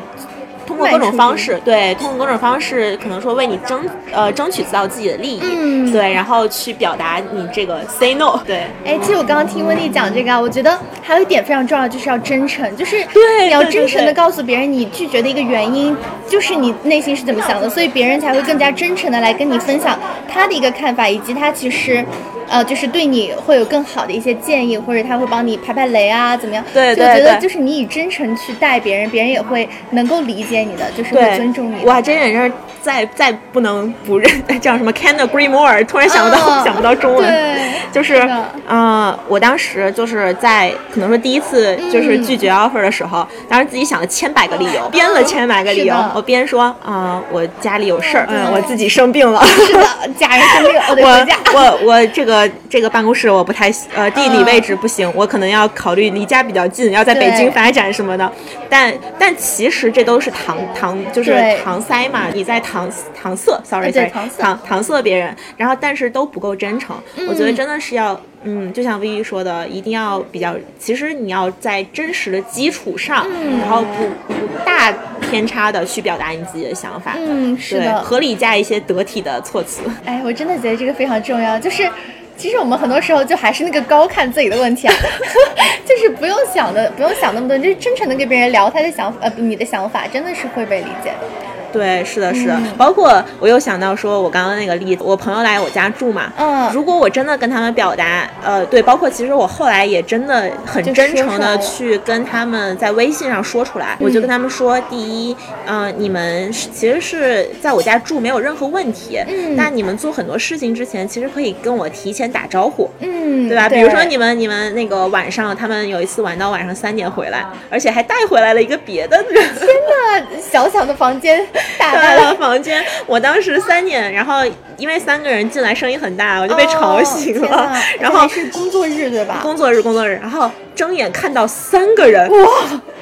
[0.65, 5.91] 通过各种方式，对，通过各种方式，可能说为你争呃争取到自己的利益，嗯。
[5.91, 15.95] 对，然后去表达你这个 say no，对，哎，其实我刚刚听温蒂讲这个啊，我觉得还有一点非常重要，就是要真诚，就是对你要真诚的告诉别人你拒绝的一个原因，
[16.27, 19.97] 就是你内心是怎么想的，所以别人才会更加真诚的来跟你分享
[20.27, 22.03] 他的一个看法，以及他其实。
[22.49, 26.63] 呃，就是对你会有更好的一些建议，或者他会帮你排排雷啊，怎么样？
[26.73, 31.81] 对就我觉得就是你以真诚去待别人，别人也会能够理解你的，就是会，尊重你的。
[31.85, 34.29] 我还真也是再再不能不认
[34.59, 49.43] 叫什么 can agree more，突然想不到、嗯想不到中文，对就是嗯呃，我当时就是在可能说第一次就是嗯拒绝 offer 的时候，当时自己想了千百个理由，编了千百个理由我边说啊、我家里有事儿，嗯，我自己生病了。
[49.45, 49.85] 是的，
[50.17, 51.37] 家人生病，我得回家。
[51.53, 52.32] 我我我这个
[52.69, 58.31] 这个办公室我不太呃地理位置不行，我可能要考虑离家比较近，要在北京发展什么的。
[58.69, 61.31] 但但其实这都是搪搪就是
[61.65, 62.89] 搪塞嘛，你在搪
[63.21, 66.95] 搪塞，sorry 呃对 sorry，搪搪搪塞别人，然后但是都不够真诚。
[67.29, 68.19] 我觉得嗯真的是要。
[68.45, 74.33] 嗯，就像 V 说的，一定要比较，其实你要在真实的基础上，嗯然后不不
[74.65, 79.83] 大偏差的去表达你自己的想法，嗯，是，的，合理加一些得体的措辞。
[80.03, 81.89] 哎，我真的觉得这个非常重要，就是。
[82.35, 84.93] 其实我们很多时候就还是那个高看自己的问题啊，
[85.85, 91.52] 就是不用想的，不用想那么多，就是真诚的跟别人聊他的想法，呃，你的想法，真的是会被理解的。
[91.73, 92.67] 对，是的，是的，嗯。
[92.77, 96.69] 包括我又想到说，我刚刚那个例子，我朋友来我家住嘛，嗯。
[96.71, 109.55] 如果我真的跟他们表达，呃，对，包括其实我后来也真的很真诚的去跟他们在微信上说出来，我就跟他们说，第一，嗯、你们是其实是在我家住没有任何问题，嗯。
[109.55, 113.67] 那你们做很多事情之前，其实可以跟我提前打招呼，嗯，对吧？
[113.67, 119.33] 比如说你们你们那个晚上，他们有一次玩到晚上三点回来，而且还带回来了一个别的人。
[119.55, 121.45] 天呐，小小的房间，
[121.77, 124.41] 大大大的的，房间，我当时三点，然后
[124.77, 127.57] 因为三个人进来声音很大，我就被吵醒了。
[127.57, 129.39] 哦然后是工作日对吧？
[129.41, 132.49] 工作日，工作日，然后睁眼看到三个人，哇！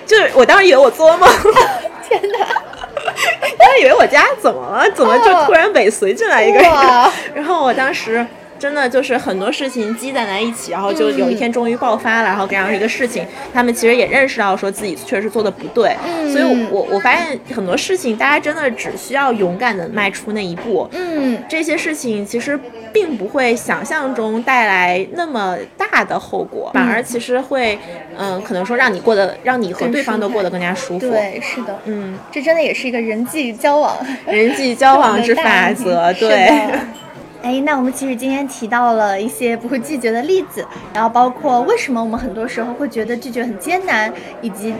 [0.05, 1.29] 就是我当时以为我做梦，
[2.07, 2.45] 天呐，
[3.57, 4.89] 他以为我家怎么了？
[4.91, 6.71] 怎么就突然尾随进来一个人？
[7.33, 8.25] 然后我当时。
[8.61, 15.95] 真的就是很多事情积攒在一起，然后就有一天终于爆发了，然后这样一个事情，他们其实也认识到说自己确实做的不对，
[16.31, 22.59] 所以我我发现很多事情，大家真的只需要勇敢的迈出那一步，嗯，这些事情其实
[22.93, 27.79] 并不会想象中带来那么大的后果，反而其实会，
[28.15, 31.09] 嗯，可能说让你过得，让你和对方都过得更加舒服。
[31.09, 33.97] 对，是的，嗯，这真的也是一个人际交往，
[34.27, 36.69] 人际交往之法则， 对。
[37.43, 44.73] 哎，那我们其实今天提到了一些不会拒绝的例子，然后包括为什么我们很多时候会觉得拒绝很艰难，以及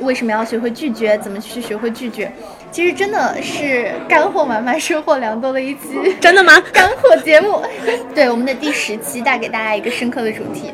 [0.00, 2.30] 为什么要学会拒绝，怎么去学会拒绝。
[2.70, 6.60] 其实真的是干货满满、 收获良多的一期，真的吗？
[6.72, 7.62] 干货节目，
[8.14, 10.72] 对我们的第十期带给大家一个深刻的主题。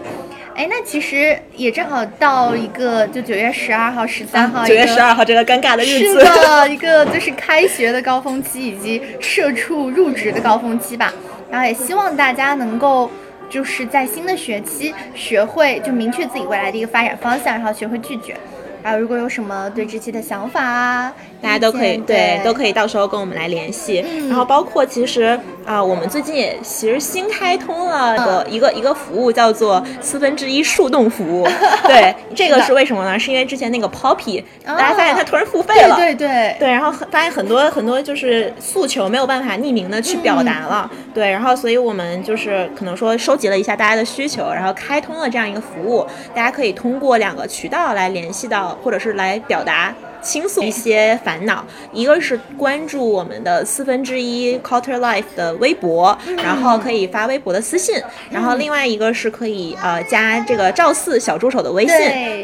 [0.57, 11.13] 哎，那其实也正好到一个就九月十二号、十三号，九月十二号这个尴尬的日子，是的，一个就是开学的高峰期以及社畜入职的高峰期吧。
[11.51, 13.11] 然后也希望大家能够
[13.49, 18.37] 就是在新的学期学会就明确自己未来的一个发展方向，然后学会拒绝。
[18.83, 21.15] 然后如果有什么对这期的想法啊，
[21.45, 24.05] 大家都可以对都可以到时候跟我们来联系。
[24.29, 31.47] 然后包括其实啊，我们最近也其实新开通了个一个一个服务，叫做四分之一树洞服务。
[31.87, 33.19] 对，这个是为什么呢？
[33.19, 40.91] 是因为之前那个 Poppy，大家发现它突然付费了，对对对，然后发现很多很多就是诉求没有办法匿名的去表达了。
[41.13, 48.77] 对，然后所以我们就是可能说收集了一下大家的需求，然后开通了这样一个服务，大家可以通过两个渠道来联系到。
[48.83, 49.95] 或者是来表达。
[50.25, 57.95] 倾诉一些烦恼，一个是关注我们的四分之一 Quarter Life 的微博，然后可以发微博的私信，
[58.31, 61.97] 然后另外一个是可以呃加这个赵四小助手的微信，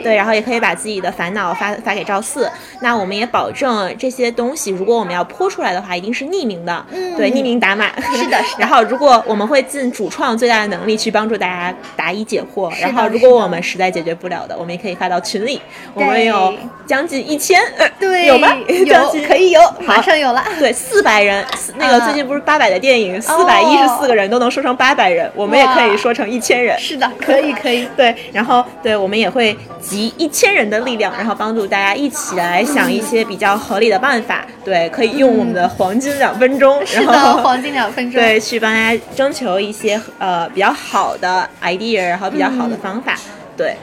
[0.03, 2.49] 对，然后也可以把自己的烦恼发发给赵四。
[2.83, 7.17] 那我们也保证这些东西，如果我们要泼出来的话，一定是匿名的，嗯。
[7.17, 7.91] 对，匿名打码。
[8.15, 15.61] 是的， 然后如果我们会尽主创最大的能力去帮助大家答疑解惑，然后如果我们实在解决不了的，我们也可以发到群里，
[15.95, 16.55] 我们有
[16.87, 17.61] 将近一千。
[17.99, 18.55] 对，有吗？
[18.69, 20.45] 有，可以有，马上有了。
[20.59, 21.45] 对，四百人，
[21.77, 26.79] 那个最近不是八百的电影，四百一十四个人都能说成八百人，我们也可以说成一千人。
[26.79, 27.87] 是的，可以，可以。
[27.97, 34.45] 对，然后对我们也会集一千人的力量，然后帮助大家一起来想一些比较合理的办法。
[34.65, 43.15] 对，可以用我们的黄金两分钟，是的，黄金两分钟， 对，去帮大家征求一些呃比较好的 idea，然后比较好的方法。
[43.57, 43.77] 对。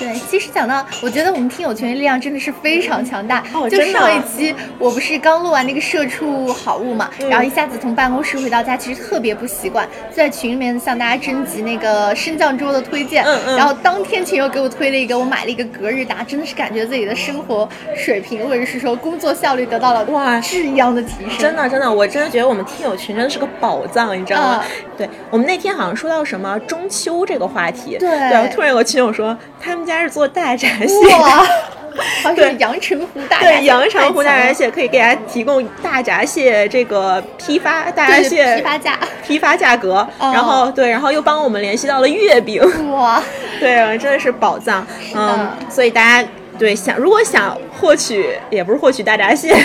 [0.00, 3.44] 对，其实讲到，我觉得我们听友群的力量真的是非常强大。
[3.52, 13.22] 哦，就上一期我不是刚录完那个社畜好物嘛，然后一下子从办公室回到家，其实特别不习惯，在群里面向大家征集那个升降桌的推荐。
[13.24, 13.56] 嗯嗯。
[13.58, 21.38] 然后当天群友给我推了一个，我买了一个隔日达，真的是感觉自己的生活水平或者是说工作效率得到了哇质一样的提升。
[21.38, 24.64] 真的真的，我真的觉得我们听友群真的是个宝藏，你知道吗？
[24.96, 31.16] 对，我们那天好像说到什么中秋这个话题，对，然后突然有个群友说他们家是做大闸蟹。
[31.18, 31.46] 哇，
[32.34, 42.62] 对，阳澄湖大对阳澄湖大闸蟹可以给大家提供大闸蟹这个批发大闸蟹批发价批发价格，然后对，然后又帮我们联系到了月饼，
[42.92, 43.22] 哇，
[43.60, 46.28] 对，真的是宝藏，嗯，所以大家。
[46.60, 49.56] 对，想如果想获取，也不是获取大闸蟹。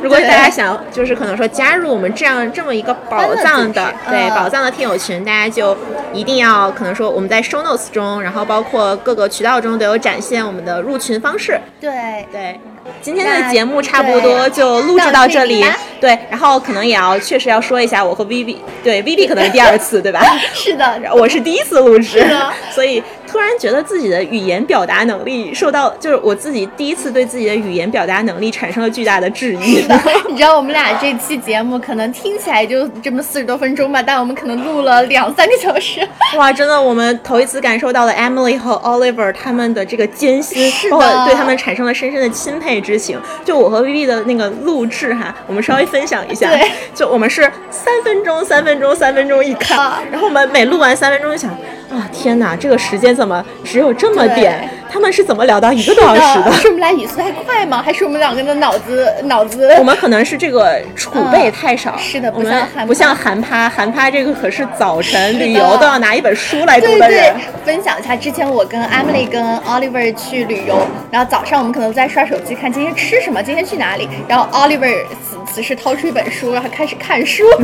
[0.00, 5.76] 如果大家想，就是可能说加入我们这样这么一个宝藏的，对宝藏的听友群，大家就
[6.12, 11.58] 一定要可能说我们在 show notes 中，然后包括各个渠道中都有展现我们的入群方式。
[11.80, 12.60] 对对，
[13.02, 15.66] 今天的节目差不多就录制到这里。
[16.00, 20.24] 对，然后可能也要确实要说一下，我和 Vivi，对 Vivi 可能是第二次，对吧？
[20.54, 22.24] 是的，我是第一次录制，
[22.70, 23.02] 所以。
[23.26, 29.84] 突然觉得自己的语言表达能力受到，就是我自己第一次对自己的语言表达能力产生了巨大的质疑。
[30.28, 36.06] 你知道我们俩这期节目可能听起来就这么四十多分钟吧，但我们可能录了两三个小时。
[36.36, 43.20] 哇，真的，我们头一次感受到了 Emily 和 Oliver 他们的这个艰辛，包括对他们产生了深深的钦佩之情。
[43.44, 46.50] 就我和 Vivi 的那个录制哈，我们稍微分享一下。
[46.50, 51.50] 对，就我们是三分钟、三分钟、三分钟一看，然后我们每录完三分钟就想。
[51.94, 54.68] 啊天哪，这个时间怎么只有这么点？
[54.90, 56.52] 他们是怎么聊到一个多小时的？
[56.52, 57.82] 是我们俩语速太快吗？
[57.82, 59.74] 还是我们两个人的脑子脑子？
[59.78, 61.96] 我们可能是这个储备太少。
[61.98, 67.34] 是的，我们不像韩趴，韩趴这个可是早晨旅游都要拿一本书来读的人。
[67.64, 74.94] 分享一下，之前我跟 Emily 跟 Oliver 去旅游，然后早上我们可能在刷手机看今天吃什么，今天去哪里，然后 Oliver
[75.28, 77.42] 此此时掏出一本书，然后开始看书。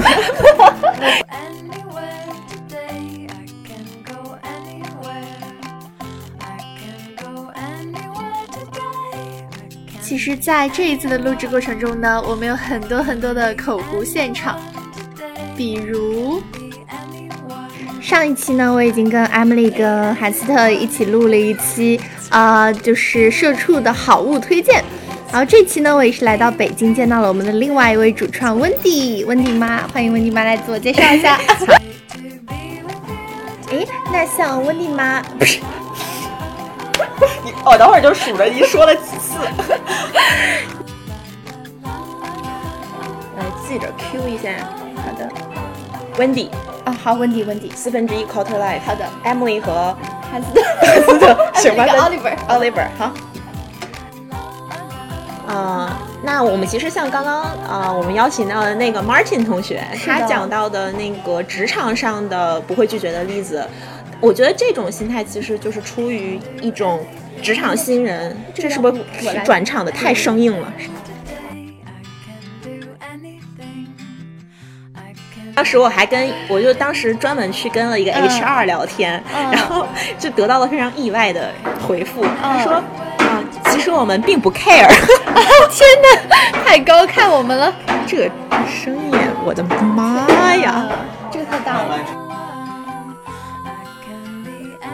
[10.11, 14.59] 其实在这一次的录制过程中呢，我们有很多很多的口胡现场，
[15.57, 16.43] 比如
[18.01, 24.83] 上一期呢，我已经跟 Emily 跟海斯特一起录了一期，啊，就是社畜的好物推荐。
[25.31, 31.39] 然后这期呢，我也是来到北京，见到了我们的另外一位主创温迪，温迪妈，欢迎温迪妈来自我介绍一下。
[33.71, 35.61] 哎，那像温迪妈不是？
[37.45, 39.39] 你我等会儿就数着你说了几次。
[43.37, 44.51] 来记着 Q 一下。
[44.97, 45.29] 好的
[46.19, 46.49] ，Wendy
[46.85, 48.81] 啊，好，Wendy，Wendy，四分之一 Quarter Life。
[48.85, 49.97] 好的，Emily 和
[50.31, 53.13] 汉斯特，汉斯特， 行吧，Oliver，Oliver，好。
[55.49, 63.67] 啊，那我们其实像刚刚啊，我们邀请到的那个 Martin 同学，他讲到的那个职场上的不会拒绝的例子，
[64.21, 67.05] 我觉得这种心态其实就是出于一种
[67.43, 69.03] 职场新人，这是不是
[69.45, 70.73] 转场的太生硬了？
[75.55, 79.87] 当时我还跟，我就当时专门去跟了一个 HR 聊天，然后
[80.19, 81.51] 就得到了非常意外的
[81.87, 82.73] 回复，他说。
[82.75, 82.83] 啊
[83.71, 84.89] 其实我们并不 care，
[85.71, 87.73] 天哪，太高看我们了！
[88.05, 88.31] 这个
[88.67, 89.13] 声音，
[89.45, 90.91] 我的妈呀，
[91.31, 92.30] 这个太大了。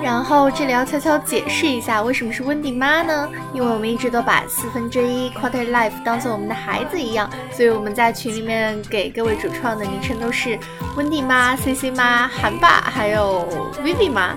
[0.07, 3.29] 然后这里要悄悄解释一下，为什么是温迪妈呢？
[3.53, 10.57] 因为我们一直都把四分之一 quarter life 当做我们的孩子一样，所以我们在群里面给各位主创的昵称都是
[10.97, 13.49] 温迪妈、C C 妈、韩爸，还有
[13.83, 14.37] Vivi 妈。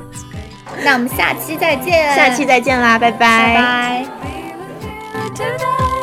[0.83, 4.07] 那我们下期再见，下期再见啦，拜拜。
[5.13, 5.98] la la